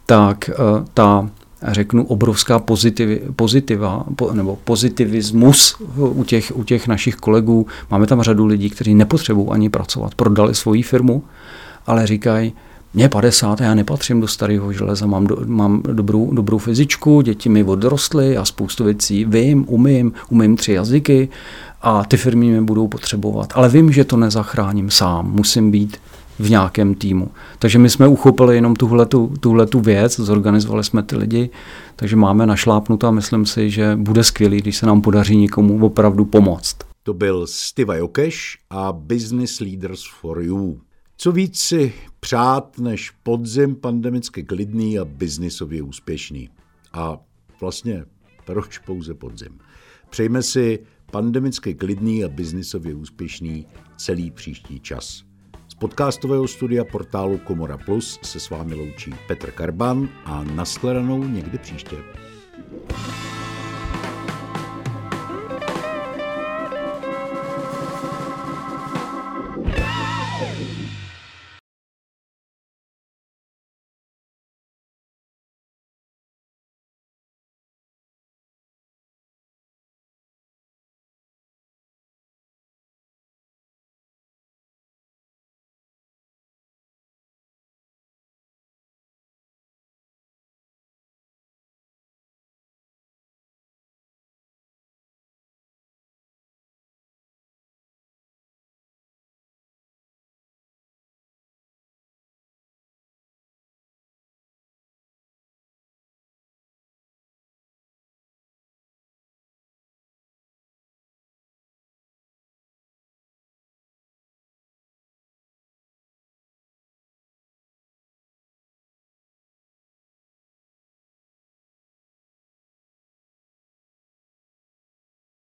tak 0.07 0.51
eh, 0.51 0.55
ta 0.95 1.31
řeknu, 1.63 2.07
obrovská 2.07 2.59
pozitiv, 2.59 3.09
pozitiva 3.37 4.05
nebo 4.33 4.57
pozitivismus 4.65 5.77
u 5.97 6.25
těch, 6.25 6.53
u 6.55 6.65
těch 6.65 6.89
našich 6.89 7.17
kolegů. 7.17 7.67
Máme 7.91 8.07
tam 8.07 8.23
řadu 8.23 8.47
lidí, 8.47 8.71
kteří 8.71 8.95
nepotřebují 8.95 9.49
ani 9.51 9.71
pracovat, 9.71 10.15
prodali 10.15 10.55
svoji 10.55 10.83
firmu, 10.83 11.25
ale 11.87 12.07
říkají, 12.07 12.53
mě 12.97 13.09
50, 13.09 13.61
já 13.61 13.75
nepatřím 13.75 14.21
do 14.21 14.29
starého 14.29 14.73
železa, 14.73 15.07
mám, 15.07 15.27
do, 15.27 15.37
mám 15.45 15.83
dobrou, 15.93 16.35
dobrou 16.35 16.59
fyzičku, 16.59 17.21
děti 17.21 17.49
mi 17.49 17.65
odrostly 17.65 18.37
a 18.37 18.45
spoustu 18.45 18.85
věcí 18.85 19.25
vím, 19.25 19.65
umím, 19.69 20.13
umím 20.29 20.57
tři 20.57 20.73
jazyky 20.73 21.29
a 21.83 22.05
ty 22.05 22.17
firmy 22.17 22.47
mě 22.47 22.63
budou 22.63 22.89
potřebovat. 22.89 23.53
Ale 23.55 23.69
vím, 23.69 23.93
že 23.93 24.05
to 24.05 24.17
nezachráním 24.17 24.91
sám, 24.91 25.31
musím 25.31 25.71
být 25.71 25.97
v 26.39 26.51
nějakém 26.51 26.95
týmu. 26.95 27.31
Takže 27.59 27.79
my 27.79 27.91
jsme 27.91 28.09
uchopili 28.09 28.55
jenom 28.55 28.77
tuhletu, 28.77 29.33
tuhletu 29.41 29.81
věc, 29.81 30.21
zorganizovali 30.21 30.85
jsme 30.85 31.03
ty 31.03 31.17
lidi, 31.17 31.51
takže 31.97 32.17
máme 32.17 32.47
našlápnuto 32.47 33.07
a 33.07 33.11
myslím 33.11 33.47
si, 33.47 33.71
že 33.71 33.97
bude 33.97 34.25
skvělý, 34.25 34.61
když 34.61 34.77
se 34.77 34.87
nám 34.87 35.01
podaří 35.01 35.37
někomu 35.37 35.87
opravdu 35.87 36.25
pomoct. 36.25 36.77
To 37.03 37.15
byl 37.15 37.47
Stiva 37.47 37.97
Jokeš 37.97 38.59
a 38.71 38.93
Business 38.93 39.61
Leaders 39.61 40.05
for 40.21 40.41
You. 40.43 40.86
Co 41.19 41.33
víc 41.33 41.59
si 41.59 41.95
přát 42.21 42.79
než 42.79 43.11
podzim 43.11 43.77
pandemicky 43.77 44.43
klidný 44.43 44.99
a 44.99 45.05
biznisově 45.05 45.83
úspěšný. 45.83 46.51
A 46.93 47.19
vlastně 47.61 48.05
proč 48.45 48.79
pouze 48.79 49.15
podzim? 49.15 49.59
Přejme 50.11 50.43
si 50.43 50.79
pandemicky 51.11 51.75
klidný 51.75 52.25
a 52.25 52.29
biznisově 52.29 52.95
úspěšný 52.95 53.67
celý 53.97 54.31
příští 54.31 54.81
čas. 54.81 55.23
Z 55.69 55.75
podcastového 55.75 56.49
studia 56.49 56.85
portálu 56.85 57.39
Komora 57.39 57.79
Plus 57.79 58.19
se 58.23 58.41
s 58.41 58.51
vámi 58.51 58.75
loučí 58.75 59.15
Petr 59.29 59.51
Karban 59.51 60.09
a 60.25 60.45
nashledanou 60.45 61.25
někdy 61.25 61.59
příště. 61.59 61.97
thank 62.89 63.31
you 63.31 63.36